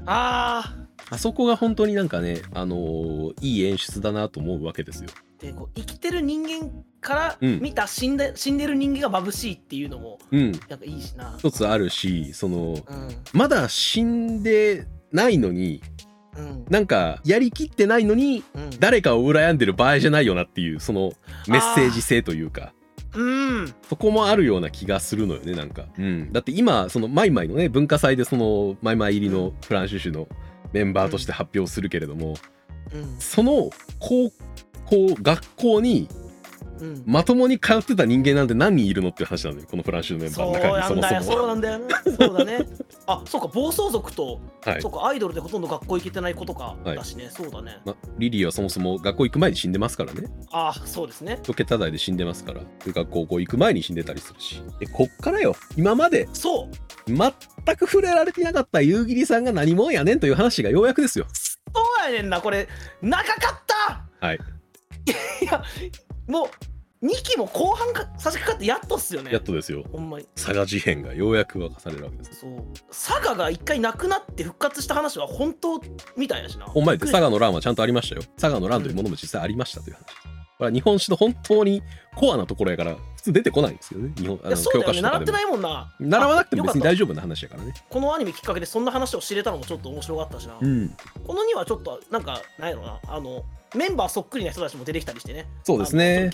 [0.06, 0.76] あ
[1.10, 5.10] あそこが本当になんかねあのーいい演出だなと思うわけですよ。
[5.40, 6.72] ーでこう生きてる人間
[7.04, 7.60] からうん。
[7.62, 10.52] 見た死んで死んでる人間が眩しいっていうのもうん。
[10.52, 11.36] なんかいいしな。
[11.38, 13.10] 一つあるしそのうん。
[13.34, 15.84] まだ死んでないのに
[16.36, 16.66] うん。
[16.70, 18.70] なんかやりきってないのにうん。
[18.80, 21.12] 誰かを羨んでる場合じゃないよなっていうその
[21.48, 22.74] メッセージ性というか。
[23.16, 23.74] うん。
[23.88, 30.28] そこもあるような気がするのよねなんか、うん、だって今そのマイマイのね文化祭でそのマイマイ入りのフランシュシュの
[30.72, 32.34] メンバーとして発表するけれども、
[32.92, 33.16] うん。
[33.20, 34.32] その高
[34.86, 36.23] 校学校にうん
[37.06, 41.38] まともに通ってた人間なんて何人いるのっていう話なのよこのフランシュのメンバーの中にそもなんだよそも。
[41.38, 41.80] そうなんだよ。
[41.80, 41.86] ね
[42.18, 42.68] そうだね。
[43.08, 44.82] あそうか暴走族と、はい。
[44.82, 46.96] そうかアイドルでほとんど学校行けてない子とかはい。
[46.96, 47.80] だしね、そうだね。
[47.86, 50.28] まリリーはそもそも学校行く前に死んでますからね。
[50.52, 51.40] あそうですね。
[51.44, 52.62] 一桁台で死んでますから。
[52.86, 54.64] で学校行く前に死んでたりするし。
[54.80, 55.56] でこっからよ。
[55.78, 56.76] 今までそう。
[57.08, 61.26] 全く触れられていなかった夕霧さんが何者やねんという話がようやくですよ。
[61.74, 62.68] そうやねんなこれ。
[63.02, 63.64] 長かっ
[64.20, 64.28] た。
[64.28, 64.40] はい。
[65.42, 65.62] いや
[66.28, 66.48] もう
[67.04, 69.32] 2期も後半か差し掛かってやっとっすよね。
[69.32, 69.84] やっとですよ。
[69.92, 70.26] ほんまに。
[70.36, 72.40] 佐賀事変がようやく明かされるわけです。
[72.40, 72.64] そう。
[72.88, 75.82] 佐賀が一回なくなって復活した話は本当
[76.16, 76.66] みたいやしな。
[76.66, 78.22] ほんまやで佐賀の乱はちゃんとありましたよ。
[78.40, 80.04] 佐賀の乱というものも実際ありましたという話。
[80.58, 81.82] これは日本史の本当に
[82.16, 84.14] コアなところやから普通出てこないんですよね。
[84.16, 85.02] 日本あいやそうだよね。
[85.02, 85.94] 習ってないもんな。
[86.00, 87.74] 習わなくても別に大丈夫な話やからね。
[87.74, 90.96] たこのアニメきっかけでそんな話を知れたのもちょっと面白かったしな、うん。
[91.28, 93.00] この2はちょっとなんかなんやろな。
[93.08, 93.44] あの
[93.76, 95.48] メンバーそっくりな人たちも出てきたりしてね。
[95.64, 96.32] そうですね。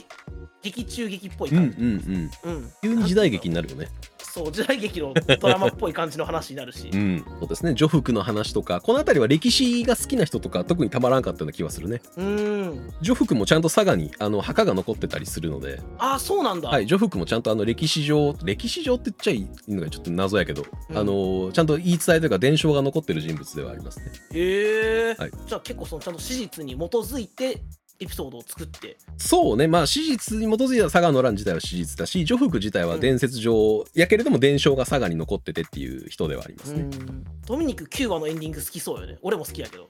[0.62, 2.10] 劇中劇っぽいうんうん感じ、
[2.46, 2.56] うん。
[2.56, 2.72] うん。
[2.82, 3.88] 急に時代劇になるよね
[4.30, 7.26] そう時代劇のドラマっぽい感じの話になるし、うん。
[7.40, 7.74] そうですね。
[7.74, 8.80] 女服の話とか。
[8.82, 12.02] この辺りは歴史が好きな人とか特にたまらんかったような気はするね。
[12.18, 12.94] うん。
[13.02, 15.82] 女服もちゃんと佐賀にあの墓が残ってたりするので。
[15.98, 20.98] ああそうなんだ、はい、女服もちゃんとあの歴史上歴史上って言っちゃいいのがちょっと謎やけど、うん。
[20.98, 24.06] あのちゃんと言い伝えというか伝承が残ってる人物ではありますね。
[24.34, 25.32] へえ、はい。
[25.48, 27.62] じゃあ結構そのちゃんと史実に基づいて
[28.02, 28.98] エピソードを作って。
[29.18, 29.68] そうね。
[29.68, 36.82] まあ史実に基づいた佐賀の乱自体は史実だし女服自体は伝説上、やけれども伝承が佐賀に残っててっていう人ではありますね。
[36.82, 37.24] うん。
[37.46, 39.18] ドミニク9話のエンディング好きそうよね。
[39.22, 39.90] 俺も好きやけど。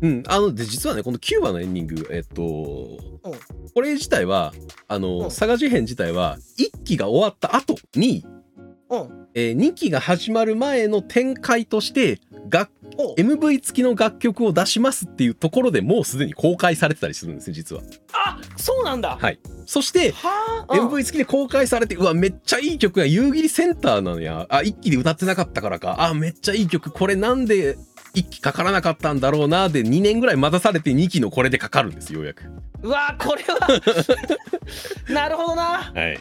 [0.00, 4.52] うん、あので実はねこの9話のエンディングえっと、これ自体は
[4.86, 5.24] あの、うん。
[5.24, 8.24] 佐賀事変自体は1期が終わった後に、
[8.90, 9.26] うん。
[9.34, 12.77] え2期が始まる前の展開として楽お
[13.16, 17.82] MV 付きの楽曲を出しますっていうところでもうすでに公開されてたりするんですね実は。
[18.12, 19.16] あそうなんだ。
[19.20, 19.38] はい。
[19.66, 24.46] そしてはあ、うん MV 付きで公開されてうわめっちゃいい曲が夕霧センターなのや。
[24.48, 25.96] あ一期で歌ってなかったからか。
[26.08, 26.90] あめっちゃいい曲。
[26.90, 27.76] これなんで
[28.14, 32.44] 一期かからなかったんだろうなで2年ぐらい待たされて2期のこれでかかるんですようやく。
[32.82, 33.58] うわこれは。
[35.12, 35.92] なるほどな。
[35.94, 36.18] はい、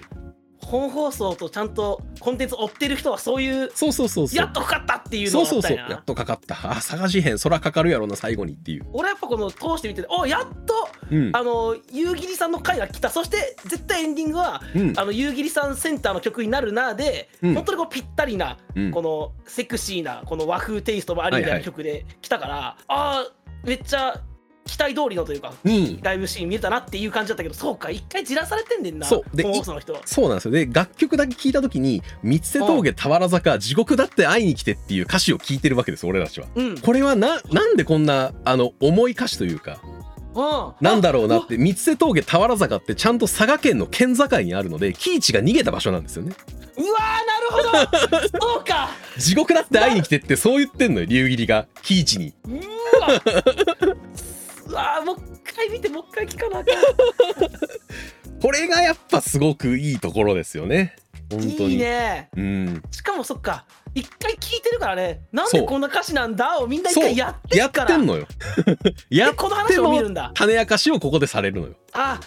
[0.68, 4.38] 本放送とちゃんとコンテンツ追ってる人はそういうそうそうそうそう。
[4.38, 5.84] やっとかかったっていうのそうがあったんや。
[5.84, 6.72] なそうそうやっとかかった。
[6.72, 8.86] あ佐賀事変そらかかるやろな最後にっていう。
[8.92, 11.32] 俺やっぱこの通してみておやっとうん。
[11.34, 13.10] あの夕霧さんの回が来た。
[13.10, 14.94] そして絶対エンディングはうん。
[14.98, 17.54] あの夕霧さんセンターの曲になるなで、うん。
[17.56, 18.92] 本当にこうぴったりな、うん。
[18.92, 21.66] このセクシーなこの和風テイストもありみたいはいはない。
[21.66, 24.22] 曲で来たから、あーめっちゃ
[24.68, 26.00] 期待通りのというかうん。
[26.02, 29.36] ライブシーン見れたなっていう感じだったけどそうか一回じらされてんねんなそう。
[29.36, 30.02] で本放送の人は。
[30.06, 30.52] そうなんですよ。
[30.52, 36.48] で楽曲だけ聞いた時に「三瀬峠俵坂地獄だって会いに来て」っていう歌詞を聞いてるわけです俺たちは。
[36.56, 36.78] うん。
[36.80, 39.80] これはななんでこんなあの重い歌詞というか
[40.36, 46.34] うんなんだろうなって三瀬峠俵坂ってちゃんと佐賀県の県境にあるので喜一が逃げた場所なんですよね。
[46.78, 48.40] うわーなるほど。
[48.40, 48.90] そうか。
[49.18, 51.66] 地獄だって会いに来てってそう言ってんのよ龍霧が。
[51.82, 52.34] 喜一に。
[52.46, 52.52] う
[53.02, 53.22] わ
[54.68, 55.16] うわーもう
[55.46, 56.72] 一回見てもう一回聞かなあか
[58.42, 60.96] これがやっぱすごくいいところですよね。
[61.32, 61.68] 本当に。
[61.68, 62.84] んいいねうん。
[62.92, 63.66] しかもそっか
[63.96, 68.28] 一回聞いてるからねなんでこんな歌詞なんだをみんな一回やってやっからってんのよ。
[69.10, 71.74] やっでこの話を見るんだ種明かしをここでされるのよ。
[71.94, 72.20] あ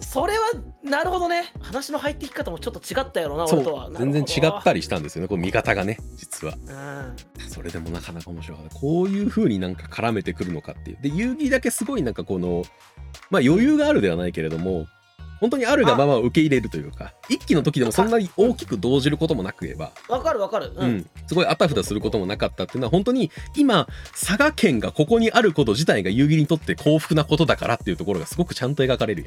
[0.00, 0.44] それは
[0.82, 1.52] なるほどね。
[1.60, 3.88] 話の入っていき方もちょっと違ったやろなそ俺とは。
[3.88, 6.54] う全然違ったりしたんですよねこの見方がね実は。
[6.54, 7.48] うん。
[7.48, 8.74] それでもなかなか面白かった。
[8.76, 10.98] こういう風になんか絡めてくるのかっていう。
[11.02, 12.64] で遊戯だけすごいなんかこの
[13.30, 14.86] まあ余裕があるではないけれども
[15.40, 20.72] 本当にあるがままを受け入れるというか一期の時でもそんなに大きく動じることもなく言えば、わかるわかる。
[20.74, 20.96] ううん。
[20.98, 21.06] ん。
[21.26, 29.24] すごいあたふたすることもなかったっていうのは本当に今佐賀県がここにあること自体が夕霧にとって幸福なことだからっていうところがすごくちゃんと描かれる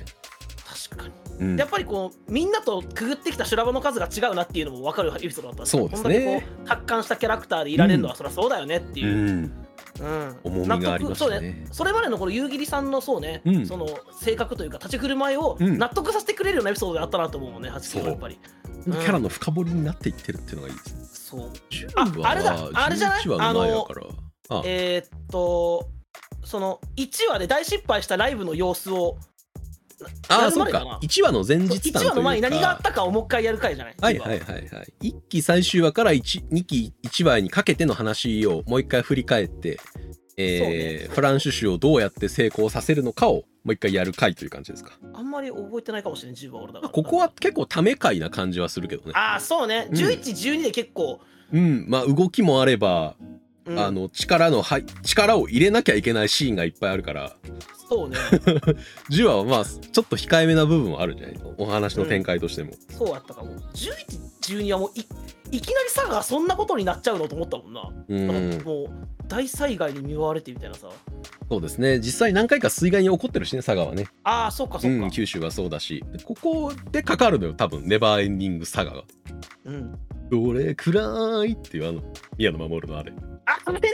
[0.89, 1.13] 確かに。
[1.39, 1.57] うん。
[1.57, 6.41] やっぱりこうみんなとくぐってきた修羅場の数が違うなっていうのも分かるエピソードだったんそうですね。
[6.41, 9.67] こう達観したキャラクターでいられるのはそりゃそうだよねっていう、うん、
[10.01, 10.39] うん。
[10.43, 11.41] 重みがありましたね。
[11.41, 11.67] ね。
[11.71, 13.65] それまでのこの夕霧さんのそうね、うん。
[13.65, 13.87] その
[14.19, 15.77] 性格というか立ち振る舞いをうん。
[15.77, 18.39] 納得させてくれるようなエピソードであったなと思うもんね八木はやっぱり。
[18.85, 20.99] キャラの深掘りになっていってるっていうのがいいですね。
[21.03, 21.51] そう。
[21.69, 22.53] 10話ああれだ。
[22.53, 23.87] はあれじゃない？11話の
[24.65, 25.89] えー、っと
[26.43, 29.17] その1話で大失敗したライブの様子を
[30.27, 30.99] あー、やるそっかまでかな。
[31.01, 32.09] 1話の前日談という1か。
[32.09, 33.95] 話の前に何があったかをもう一回やる回じゃない？
[33.99, 35.09] はいはいはいはい。
[35.09, 39.79] 1期最終話から 1, 2期1話にかけての話をもう一回振り返って、
[40.37, 44.93] えーねフランシュ種をどうやって成功させるのかをもう一回やる回という感じですか？
[45.13, 49.11] あんまり覚えてないかもしれない10話俺だからここは結構ため回な感じはするけどね。
[49.15, 51.19] ああそうねうん1112で結構、
[51.51, 53.15] うん、まあ動きもあれば、
[53.69, 53.79] うん。
[53.79, 57.33] あの力のはい力を入れなきゃいけないシーンがいっぱいあるから、
[57.89, 58.17] そうね。
[59.09, 62.71] 10話はまあちょっと控えめな部分はあるんじゃないお話の展開としても。
[62.95, 63.55] そうやったかも。
[63.73, 65.05] 1112はもうい
[65.51, 68.61] いきなり佐賀がそんなことになっちゃうのと思ったもんな、うん。
[68.63, 68.89] もう
[69.27, 70.89] 大災害に見舞われてみたいなさ。
[71.49, 71.99] そうですね。
[71.99, 76.03] 実際何回か水害に起こってるしね佐賀はね、ああそっかそっか、うん、九州はそうだし。
[76.11, 77.87] でここでかかるのよ多分。
[77.87, 79.03] ネバーエンディング佐賀が。
[79.65, 79.99] うん
[80.29, 82.03] 「どれくらい」っていうあの
[82.37, 83.11] 宮野真守のあれ
[83.49, 83.89] ああれね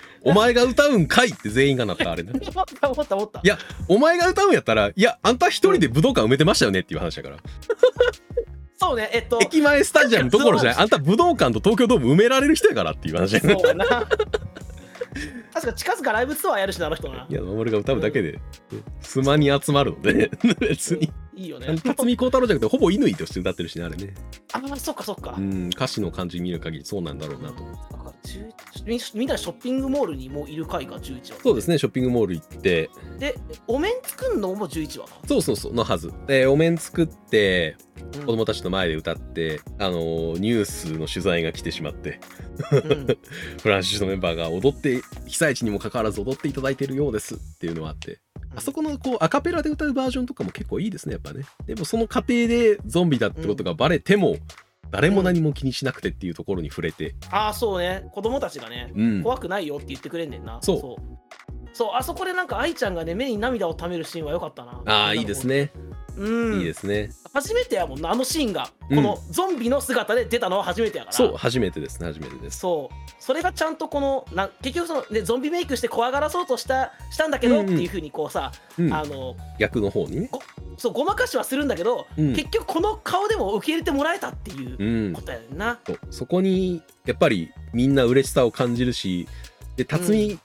[0.24, 2.32] 「お前が歌うんかい」って全員がなったあれね。
[2.32, 3.40] 思った思った思った。
[3.42, 7.36] いやお前が歌うんやったらいやあんた一人で武道館埋めてましたよねっていう話だから。
[8.78, 9.38] そうねえっと。
[9.42, 10.82] 駅前スタジアムどころじゃない。
[10.82, 13.86] あんた武道館と東京ドーム埋められる人やからっていう話そうやな。
[15.54, 17.26] 確か近々ライブツアーやるしなあの人な。
[17.30, 18.38] 宮野真守が歌うだけで。
[19.00, 20.30] スマに集まるので
[20.60, 21.66] 別にいいよね。
[21.66, 24.14] 辰巳孝太郎じゃなくてほぼ乾として歌ってるしねあれね。
[24.52, 28.52] ああそっかそっか、うん歌詞の感じ見る限りそうなんだろうなとだから10
[28.86, 32.90] みみんなでショッピングモールにもういる回が11話そうですねショッピングモール行って。
[33.18, 36.10] でお面作るのも11話かそうそうそうのはず。
[36.26, 37.76] でお面作って
[38.14, 38.20] うん。
[38.20, 42.20] 子供たちの前で歌って、あのーニュースの取材が来てしまって。
[42.72, 43.18] うん。
[43.62, 48.20] フランシスのメンバーが踊って被災地にもかかわらず踊っていただいてるようですっていうのはあって
[48.56, 51.44] あそこのこうアカペラで歌うバージョンとかも結構いいですねやっぱね。
[51.66, 54.36] でもその過程でゾンビだってことがバレても、
[54.90, 58.08] 誰も何も気にしなくてっていうところに触れて、ああそうね。
[58.12, 60.58] 子供たちがねうん、怖くないよって言ってくれんねんな。
[60.62, 60.80] そう。
[60.80, 61.66] そう。
[61.72, 61.90] そう。
[61.94, 64.82] あそこでなんか愛ちゃんがね目に涙をためるシーンは良かったな。
[64.86, 65.70] ああいいですね、
[66.16, 66.58] うん。
[66.58, 67.10] いいですね。
[67.34, 68.70] 初めてやもんなあのシーンが。
[68.88, 68.96] うん。
[68.96, 72.60] このゾンビの姿で出たのは初めてやから、そう初めてですね初めてです。
[72.60, 72.94] そう
[73.26, 77.74] それがちゃんとこのな結局その、ね、ゾンビメイクして怖がらそうとしたしたんだけどうんうん。
[77.74, 78.94] っていうふうにこうさ、うん。
[78.94, 80.30] あの逆の方にね。
[80.78, 82.34] そうごまかしはするんだけど、うん。
[82.36, 85.12] 結局この顔でも受け入れてもらえたっていううん。
[85.12, 85.98] ことやな、そう。
[86.10, 89.26] そこにやっぱりみんな嬉しさを感じるし
[89.74, 90.38] で辰巳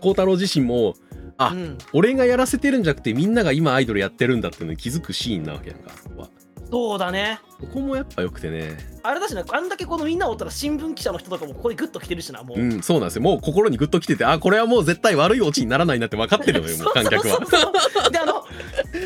[0.00, 0.94] 孝太郎自身も、
[1.38, 5.90] あうん、俺がやらせてるんじゃなくてみんなが今アイドルやってるんだっていうのに気づくシーンなわけやんか。
[6.00, 6.28] そこは
[6.70, 7.40] そうだね。
[7.60, 8.76] ここもやっぱ良くてね。
[9.02, 13.22] あれだしなあんだけこのみんなおったら新聞記者の人とかもここにグッと来てるしなもう、うんそうなんですよ。
[13.22, 17.60] もう心にグッときててあこれはもう絶対悪いオチにならないなって分かってるのよ もう観客はそうそう。
[17.60, 18.44] そうそう であの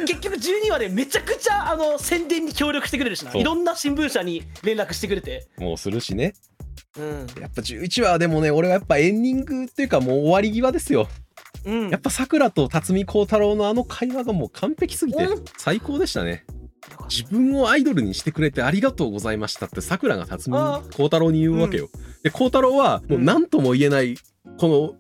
[0.07, 3.31] 結局12話でめちゃくちゃあの宣伝に協力してくれるしな。
[3.31, 3.41] そう。
[3.41, 5.47] いろんな新聞社に連絡してくれて。
[5.59, 6.35] もうするしね。
[6.99, 7.27] うん。
[7.41, 11.09] やっぱ11話でもね俺はやっぱエンディングっていうかもう終わり際ですよ。
[11.65, 11.91] うん。
[11.91, 16.45] やっぱさくらと辰巳孝太郎のあの会話がもう完璧すぎてうん最高でしたね
[17.09, 21.89] 自分をアイドルにしてくれてありがとうございましたってさくらが辰巳あ孝太郎に言うわけよ。
[22.23, 24.17] で孝太郎はもう何とも言えない
[24.59, 24.95] この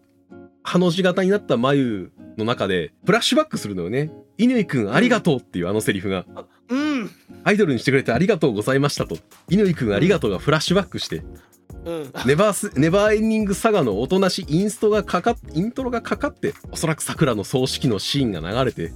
[0.62, 4.12] ハの字型になった眉の中でフラッシュバックするのよね。
[4.39, 6.24] 乾くんありがとうっていうあのセリフが。
[6.24, 7.11] たうん。
[7.45, 9.16] アイドルにしてくれてありがとうございましたと。
[9.51, 11.16] 乾くんありがとうがフラッシュバックして。
[11.16, 11.52] うん
[12.26, 18.93] ネバースネバーエンディングサガのおとなしインストがかかっイントロがかかっておそらくさくらの葬式のシーンが流れて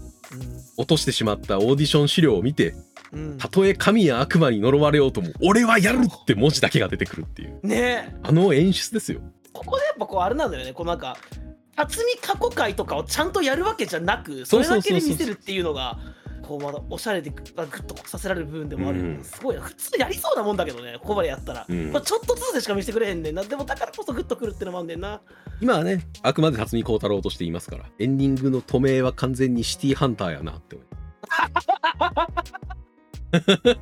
[0.77, 2.75] 落としてしまったオーディション資料を見て
[3.13, 3.39] うん。
[3.39, 7.61] たとえ神や悪魔に呪われようとも俺はやるって文字だけが出てくるっていう。
[7.67, 8.11] ね。
[8.13, 9.21] えあの演出ですよ。
[9.53, 10.73] ここでやっぱこうあれなんだよね。
[10.73, 11.17] こうなんか
[11.77, 15.99] 辰巳過去回とかをちゃんとやるわけじゃなくそれだけで見せるっていうのが
[16.47, 19.25] こうまだおしゃれでグッとさせられる部分でもある、うん。
[19.25, 21.93] すごいな普通やりそうなもんだけどねここまでやったら、うん。
[21.93, 23.43] これちょっとずつでしか見せてくれへんねんな。
[23.43, 25.21] でもだからこそグッとくるってのもあんねんな。
[25.61, 30.87] 今はねあくまで辰巳孝太郎としていますからエンディングの止めは完全にシティハンターやなって思い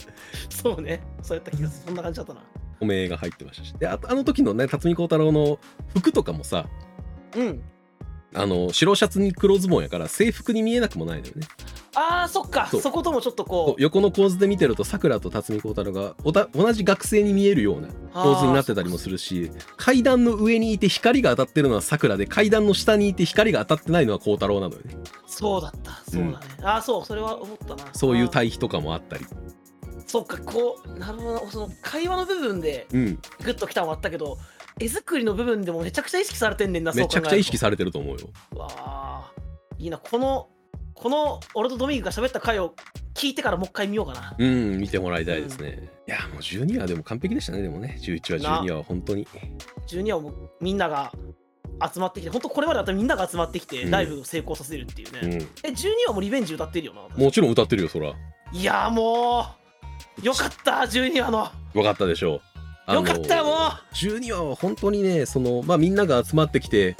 [0.49, 1.03] そうね。
[1.23, 1.87] そうやった気がする。
[1.89, 2.41] そんな感じだったな。
[2.81, 3.73] 止めが入ってましたし。
[3.75, 5.59] であとあの時のね辰巳孝太郎の
[5.97, 6.67] 服とかもさ
[7.37, 7.63] うん。
[8.37, 11.47] あの白シャツに黒ズボンやから制服に見えなくもないのよね
[11.95, 12.67] あーそっか。
[12.71, 13.83] そそうこともちょっとこう。
[13.83, 24.97] 横の構図で見てるとさくらと辰巳孝太郎がおた同じ学生に見えるような構図になってたりもするし階段の上にいて光が当たってるのはさくらで階段の下にいて光が当たってないのは孝太郎なのよね。
[25.27, 25.93] そうだった。
[26.11, 27.05] そうだね、ああそう。
[27.05, 27.85] それは思ったな。
[27.93, 29.27] そういう対比とかもあったり。
[30.07, 31.45] そっかこうなるほど。
[31.45, 33.19] なその会話の部分でうん。
[33.43, 34.39] グッときたのもあったけど
[34.79, 38.29] 絵作りの部分でもめちゃくちゃ意識されてんねんなめちゃくちゃ意識さされてると思うよ。
[38.55, 39.33] わあ
[39.79, 39.99] いいな。
[39.99, 40.49] この
[40.95, 42.75] この俺とドミニクが喋った回を
[43.15, 44.35] 聞いてからもう一回見ようかな。
[44.39, 47.99] うん見てもらいたいですね、いやもう12話でも完璧でしたねでもね。
[48.01, 49.27] 11話12話は本当に。
[49.87, 51.13] 12話もみんなが
[51.93, 53.91] 集まってきて本当これまでだったらみんなが集まってきてうん。
[53.91, 55.33] ライブを成功させるっていうね、うん。
[55.33, 58.13] え12話もリベンジ歌ってるよなもちろん歌ってるよそら。
[58.53, 59.47] いやも
[60.23, 61.49] うよかった12話の。
[61.73, 62.41] 分かったでしょ
[62.89, 62.95] う。
[62.95, 63.55] よかったよもう。
[63.95, 66.97] 12話は本当にねそのまあみんなが集まってきて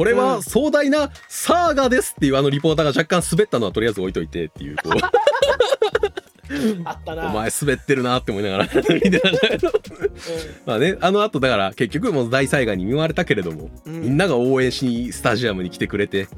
[0.00, 4.92] これは壮大なサーガですっていうあのリポーターが若干滑ったのはとりあえず置いといてっていうこう。
[6.88, 7.26] あったな。
[7.26, 8.72] お前滑ってるなって思いながら見
[9.02, 9.34] てたん。
[9.34, 9.70] だけど
[10.64, 14.00] まあねあの後だから結局もう大災害に見舞われたけれども、うん。
[14.00, 16.28] みんなが応援しにスタジアムに来てくれて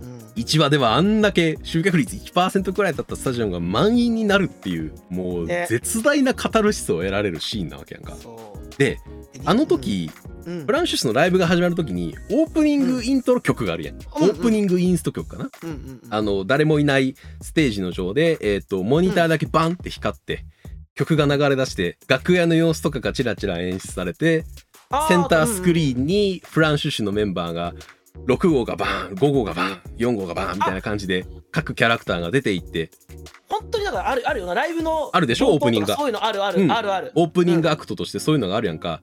[0.00, 0.18] うん。
[0.36, 5.66] 1話ではあんだけ集客率1%くらいだったスタジアムが満員になるっていうもうね。
[5.68, 8.14] 絶大なカタルシスを得られるシーンなわけやんか。
[8.14, 8.78] そう。
[8.78, 9.00] で
[9.44, 10.66] あの時、うん、うん。
[10.66, 16.00] フランシスのライブが始まる時にオープニングイントロ曲があるやん、うんオープニングインスト曲かな、うんうんうん。
[16.10, 20.44] あの誰もいないステージの上で、えー、とモニターだけバンって光って、
[20.94, 24.44] 曲が流れ出して楽屋の様子とかがチラチラ演出されて
[24.90, 27.72] あセンタースクリーンにフランシュシュのメンバーが
[28.26, 32.90] 6号がバーン5号がバーン4号がバーンみたいな感じで各キャラクターが出ていって。
[33.48, 35.52] 本当にだからあるあるよなライブのあるでしょ？
[35.52, 35.96] オープニングが。
[35.96, 36.70] そういうのあるある、うん。
[36.72, 37.12] あるある。
[37.14, 39.02] オープニングアクトとしてそういうのがあるやんか。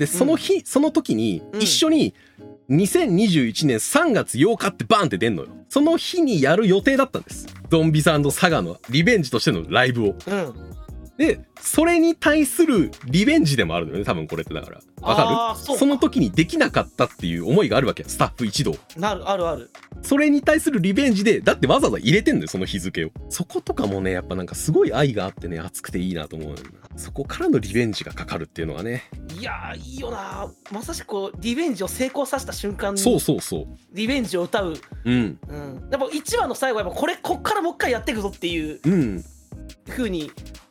[0.00, 2.14] でその日、その時にうん一緒に
[2.70, 5.50] 2021年3月8日ってバーンって出んのよ。
[5.68, 7.46] その日にやる予定だったんです。
[7.70, 10.14] ゾンビサンドサガのリベンジとしてのライブを。
[10.26, 10.54] うん
[11.20, 14.80] でそれに対するリベンジでもあるのよね多分これってだから。
[15.02, 15.76] わかる？
[15.76, 18.74] その時にできなかったっていう思いがあるわけスタッフ一同。
[18.96, 19.70] なるあるある。
[20.00, 23.10] それに対するリベンジでだってわざわざ入れてんのよその日付を。
[23.28, 26.54] そことかもねやっぱなんかすごい愛があってね熱くていいなと思う
[26.96, 29.04] そこからのリベンジがかかるっていうのがね。
[29.38, 30.50] いやーいいよな。
[30.72, 33.66] まさしくこうリベンジを成功させた瞬間そうにそうそう。
[33.92, 35.38] リベンジを歌う、うん。
[35.48, 39.22] うん、やっぱ1話の最後はやっぱこれこっからもう一回やっていくぞっていううん。
[39.88, 40.30] 風に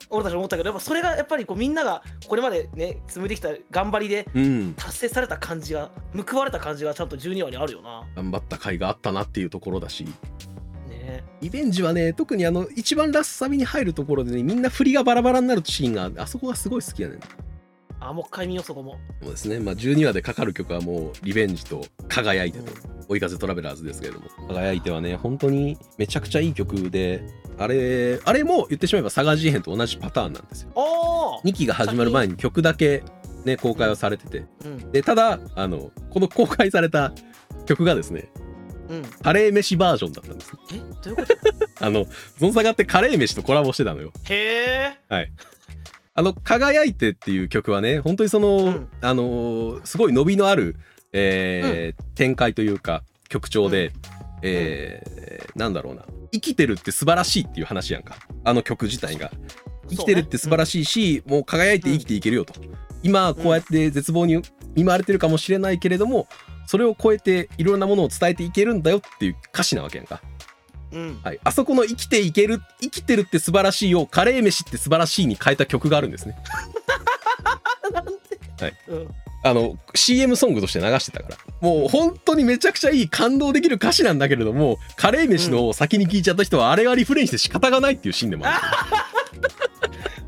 [0.10, 4.74] 俺たち思ったけどやっぱそれがやっぱりこうみんながこれまでね紡いできた頑張りでうん。
[4.76, 5.91] 達成された感じが
[6.30, 8.03] 報われた感じがちゃんと12話にあるよな。
[8.16, 10.05] 頑張った甲斐があったなっていうところだし。
[10.88, 11.24] ね。
[11.41, 17.20] リベンジはね特にあの一番ラスサビに入るところでねみんな振りがバラバラになるシーンがあそこがすごい好きやねん
[18.02, 18.97] あもう一回見ようそこも。
[19.22, 22.72] そうですね、まあ、12話でかかる曲はもう「リベンジ」と「輝いて」と
[23.10, 27.24] 「追い風トラベラーズ」ですけれども「輝いて」はね本当にめちゃくちゃいい曲で
[27.58, 30.72] あれあれも言ってしまえばサガ G 編と同じパターンなんですよ。
[30.76, 31.43] おー。
[31.50, 33.04] 2期が始まる前に曲だけ
[33.45, 34.45] ね公開はされてて。
[34.64, 34.91] うん。
[34.91, 37.12] でただあのこの公開された
[37.66, 38.30] 曲がですね
[38.89, 39.02] うん。
[39.22, 40.52] カレー飯バージョンだったんです。
[40.74, 40.78] え？
[40.78, 41.36] どういうこと？
[41.86, 42.06] あの
[42.38, 44.14] ゾンサガってカレー飯とコラボしてたのよ。
[44.30, 45.32] へえはい。
[46.14, 48.88] あの「輝いて」っていう曲はね本当にその、うん。
[49.01, 50.76] あのーすごい伸びのある、
[51.14, 53.93] えー展開というか曲調で、
[54.41, 56.05] えーなんだろうな。
[56.32, 58.16] 生きてるって素晴らしいっていう話やんか。
[58.43, 59.32] あの曲自体が。
[59.89, 62.53] 生きてるって素晴らしいし、もう輝いて生きていけるよと、
[63.01, 64.41] 今こうやって絶望に
[64.76, 66.28] 見舞われてるかもしれないけれども
[66.68, 70.22] それを超えていろんなものを伝えていけるんだよっていう歌詞なわけやんか
[70.91, 71.19] うん。
[71.23, 76.35] はい、あそこの生きていける生きてるって素晴らしいをカレー飯って素晴らしいに変えた曲があるんですね。
[77.91, 78.11] なんで
[78.59, 78.73] はい。
[78.87, 79.15] うん。
[79.41, 81.37] あの CM ソングとして流してたから。
[81.61, 88.59] もう本当にめちゃくちゃいい感動できる歌詞なんだけれどもカレー飯のを先に聞いちゃった人はあれがリフレインして仕方がないっていうシーンでもある。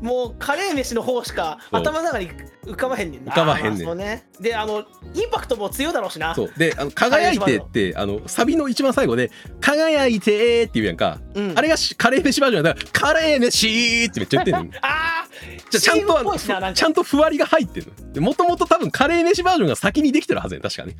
[0.00, 2.30] もうカレー飯の方しか頭の中に
[2.64, 3.32] 浮かばへんねんな。
[3.32, 3.98] 浮かばへんねん。
[3.98, 4.24] ね。
[4.40, 4.84] であの
[5.14, 6.34] インパクトも強いだろうしな。
[6.34, 6.52] そう。
[6.56, 14.78] であの輝いてってあのサビの一番最後で輝いてって言うやんか、うん、あれがしカレー飯バージョンだからカレー飯ってめっちゃ言ってんの。
[14.82, 15.26] あ
[15.70, 16.38] じゃあちゃんと
[16.74, 18.12] ちゃんとふわりが入ってるの。
[18.12, 20.94] でもともと多分カレー飯バージョンが先にできてるはずやん確かね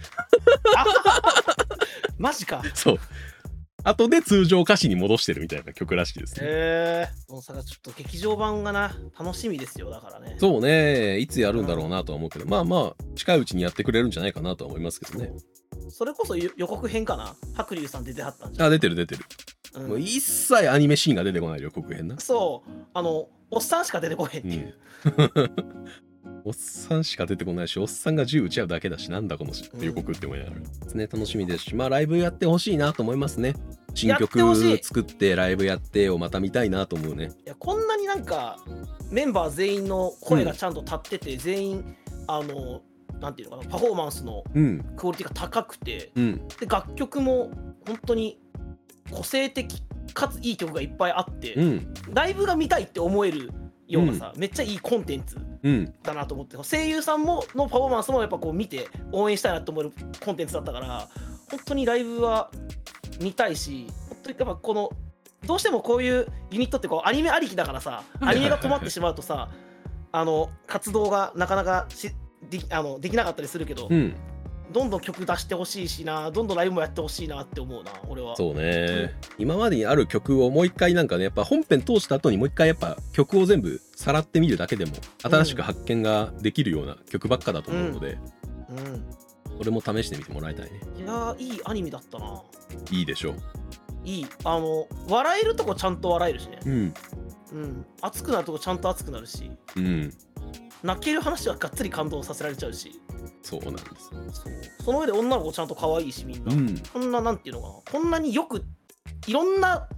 [2.19, 2.63] マジか。
[2.75, 2.99] そう
[3.85, 6.47] 後で通常歌詞に戻してるみたいな曲らしいですね。
[6.47, 10.37] へえもうさちょっと劇場版がな楽しみですよだからね。
[10.39, 11.19] そうね。
[11.19, 15.33] いつやるんだろうなとは思うけどまあまあ近いうちにやってくれるんじゃないかなとは思いますけどね。
[15.89, 17.35] それこそ予予告編かな？
[17.55, 18.65] 白龍さん出てはったんじゃ。
[18.65, 19.25] ん、あ出てる出てる、
[19.75, 19.89] うん。
[19.89, 22.21] もう一切アニメシーンが出てこない予告編な。
[22.21, 22.71] そう。
[22.95, 24.75] あのおっさんしか出てこへんっていう、
[26.45, 33.55] おっさんしか出てこないしおっさんが銃撃ち合うだけだしなんだこの予告って思いながら、ですね楽しみですしまあライブやってほしいなと思いますね。
[33.95, 34.73] 新やってほしい。
[34.79, 37.31] 曲作ってライブやってをまた見たいなと思うね。
[37.45, 38.59] いやこんなになんか
[39.11, 42.81] メンバー全員の声がちゃんと立ってて、全員あの
[43.21, 44.85] なんていうのかなパフォーマンスのうん。
[44.97, 46.49] クオリティが高くてうん。
[46.49, 47.51] で楽曲も
[47.87, 48.41] 本当に
[49.11, 49.83] 個性的
[50.15, 51.95] かついい曲がいっぱいあって、うん。
[52.13, 53.53] ライブが見たいって思える
[53.93, 55.95] ようなさ、めっちゃいいコンテンツうん。
[56.03, 59.93] だなと思って声優さんものパフォーマンスもやっぱこう見て応援したいなと思える
[60.25, 61.09] コンテンツだったから
[61.51, 62.51] 本当にライブは
[63.21, 64.91] 見たいし本当にやっぱこの
[65.47, 69.49] どうしてもこういうユニットってこうアニメありきだからさアニメが止まってしまうとさ
[70.13, 72.11] あの活動がなかなかし
[72.49, 74.15] できあのできなかったりするけど、うん
[74.73, 78.37] どんどん曲出してほしいしなどんどんライブもやってほしいなって思うな俺は。
[78.37, 79.15] そうね。
[79.39, 84.93] 今までにある曲をもう一回なんかねやっぱ本編通した後にもう一回やっぱ曲を全部さらってみるだけでも
[85.23, 88.19] 新しく発見ができるような曲ばっかだと思うので、
[88.71, 89.05] うん。
[89.59, 90.81] これも試してみてもらいたいね。
[90.97, 92.43] いやーいいアニメだったな。
[92.91, 93.35] いいでしょう。
[94.05, 94.27] いい。
[94.45, 96.59] あの笑えるとこちゃんと笑えるしね。
[96.65, 96.95] うん。
[97.53, 97.87] うん。
[98.01, 99.51] 熱くなるとこちゃんと熱くなるし。
[99.77, 100.13] うん。
[100.83, 103.01] 泣ける話はがっつり感動させられちゃうし
[103.43, 104.11] そうなんです。
[104.11, 104.53] そう
[104.85, 106.79] その上で女の子ちゃんと可愛いしみんな、うん。
[106.93, 107.75] こんななんていうのかな。
[107.93, 108.65] こんなによく
[109.27, 109.89] いろんな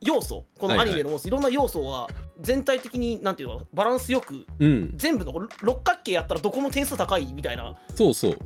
[0.00, 2.08] 要素このアニメの持ついろんな要素は
[2.40, 3.68] 全体的になんていうのかな。
[3.74, 4.92] バランスよくうん。
[4.96, 5.32] 全部の
[5.62, 7.76] 六角形やったらどこも点数高いみたいな。
[7.94, 8.38] そうそう。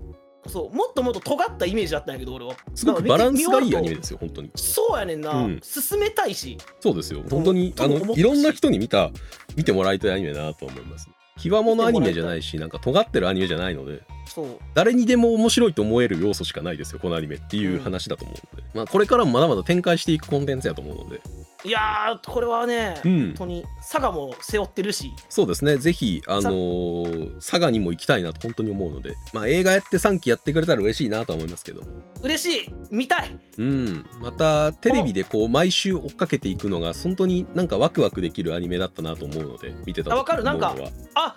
[0.48, 0.74] そう。
[0.74, 2.56] もっともっと尖ったイメージだったんやけど俺は。
[2.74, 4.50] すごくバランスがいいアニメですよ本当に。
[4.56, 5.60] そうやねんな、うん。
[5.62, 6.58] 進めたいし。
[6.80, 7.22] そうですよ。
[7.30, 8.08] 本当にあと思ったし。
[8.08, 9.10] のいろんな人に見た
[9.54, 11.08] 見てもらいたいアニメだなと思います
[11.40, 14.58] 極物アニメじゃないしなんか尖ってるアニメじゃないのでそう。
[14.74, 21.20] 誰にでも面白いと思える要素しかないですよこのアニメっていう話だと思うので、まあ、これからもまだまだ展開していくコンテンツやと思うので
[21.64, 23.20] いやーこれはね、うん。
[23.28, 25.12] 本当に佐賀も背負ってるし。
[25.28, 25.76] そうですね。
[25.76, 29.14] ぜひあのー佐賀にも行きたいなと本当に思うので。
[29.32, 31.82] まあ映画やって3期やってくれたら嬉しいなとは思いますけど
[32.22, 32.74] 嬉しい。
[32.90, 33.38] 見たい。
[33.58, 34.06] うん。
[34.20, 40.42] またテレビでこう毎週追っかけていくのが本当になんかワクワクできるアニメだったなと思うので見てたわかる。
[40.42, 40.74] なんか
[41.14, 41.34] あ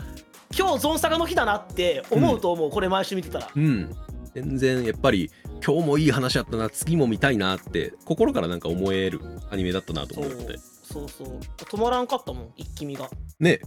[0.58, 3.50] 今日ゾンサガの日だなって思うと思う、これ毎週見てたら。
[3.56, 3.96] うん。
[4.34, 5.32] 全然やっぱり
[5.66, 11.40] 今日もいい話だったな次も見たいなって心からなんか思えるアニメだったなと思うのでそうそう。
[11.58, 13.10] 止まらんかったもん一気見が。
[13.40, 13.60] ね。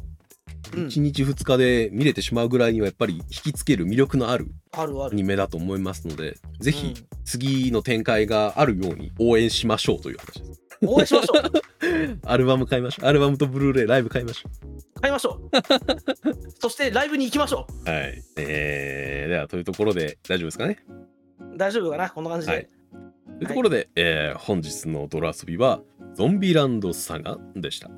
[0.74, 0.86] うん。
[0.86, 7.06] 1日2日で見れてしまうぐらいにはやっぱり引きつける魅力のあるアニメだと思いますのでぜひうん。
[7.24, 10.62] 次の展開があるように応援しましょうという話です。
[10.86, 12.18] 応援しましょう。
[12.24, 13.06] アルバム買いましょう。
[13.06, 14.48] アルバムとブルーレイライブ買いましょ
[15.00, 15.50] 買いましょう。
[16.60, 17.90] そしてライブに行きましょう。
[17.90, 18.22] はい。
[18.36, 20.78] えー、ではというところで大丈夫ですかね。
[20.88, 20.92] う
[21.56, 22.10] 大丈夫かな？
[22.10, 22.68] こんな感じで、はい。
[23.40, 25.80] とところで、えー本日のドラ遊びは
[26.14, 27.88] ゾンビランドサガでした。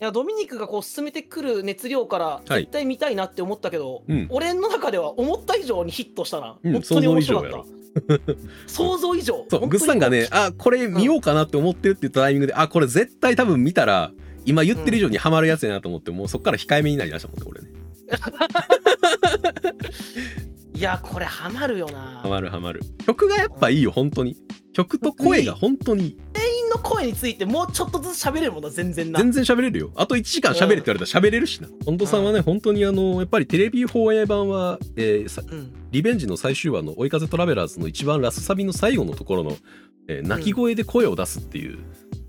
[0.00, 2.62] いやドミニクがこう進めてくる熱量からはい。
[2.62, 4.28] 絶対見たいなって思ったけど、うん。
[4.30, 7.79] 俺の中では思った以上にヒットしたな、うん本当に面白かった
[8.66, 9.46] 想像以上。
[9.50, 14.12] そうグッさんがねあこれ見ようかなって思ってるって言ったタイミングで、あこれ絶対多分見たら
[14.44, 17.68] 今言ってる以上にハマるやつやなと思って、もうそっから控えめになりましたもんね俺ね。
[20.74, 22.20] いやこれハマるよな。
[22.22, 22.80] ハマるハマる。
[23.06, 24.36] 曲がやっぱいいよ本当に。
[24.72, 26.16] 曲と声が本当にいい
[26.70, 29.90] の声についてもうちょっとずつ喋れるもんな全然な全然喋れるよ。
[29.96, 31.68] あと1時間喋れって言われたら喋れるしな。
[31.84, 35.72] 本当さんはね本当にあのやっぱりテレビ放映版は、えーさうん。
[35.90, 39.56] リベンジの最終話の追い風トラベラーズの一番ラスサビの最後のところの、
[40.08, 41.78] えー泣き声で声を出すっていう、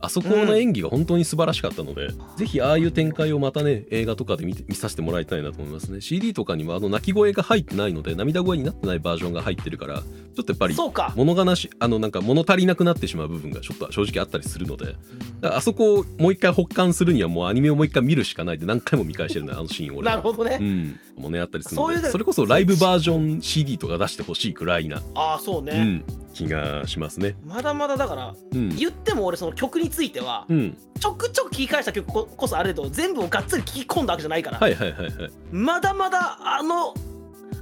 [0.01, 6.01] あそこの演技が本当に素晴らしかったので、ぜひああいう展開をまたね映画とかで見させてもらいたいなと思いますね。
[6.01, 11.13] CD とかにもあの泣き声が入ってないので涙声になってないバージョンが入ってるからちょっとやっぱりそうか。
[11.15, 14.95] 物悲しあのなんか物足りなくなってしまう部分がちょっと正直あったりするので。
[15.43, 20.15] あそこをもう一回補完するにはもうアニメをもう一回見るしかないで何回も見返してるんだ あのシーンを俺は。
[20.15, 22.03] なるほどね、うん、もねあったりするのそういうね。
[22.03, 27.35] でそれこそライブバージョン CD とか出してほしいくらいな、ああそうね、うん、気がしますね。
[27.45, 35.31] まだまだだからうん、言っても俺その曲についてはうん、ちょくちょく聞き返した曲ここそあれど全部をがっつり聞き込んだわけじゃないから、はいはいはいはい。
[35.51, 36.93] まだまだあの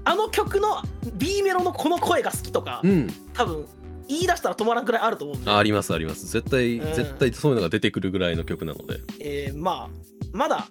[0.06, 0.82] あの曲の
[1.14, 3.66] B メロのこの声が好きとか、うん、多分
[4.08, 6.26] 言い出したら止まらんくらいあると思うんであありますあります。
[6.28, 9.00] 絶対、うん絶対そういうのが出てくるぐらいの曲なので。
[9.20, 10.68] えーまあまだ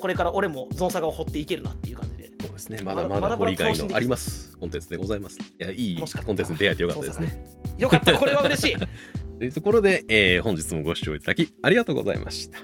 [0.00, 2.80] これから俺もゾンサガを掘っていけるなっていう感じでそうですね。
[2.82, 4.56] まだままだだ掘りがいのあります。
[4.58, 5.38] コンテンツでございます。
[5.38, 7.44] いや、いいコンテンツに出会えてよかったですね。
[7.78, 8.76] よかったこれは嬉しい
[9.38, 12.58] というところで、えー本日もご視聴いただきありがとうございました。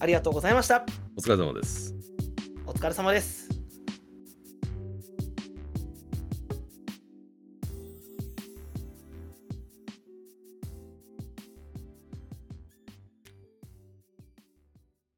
[0.00, 0.84] ありがとうございました
[1.16, 1.94] お疲れ様です。
[2.66, 3.47] お疲れ様です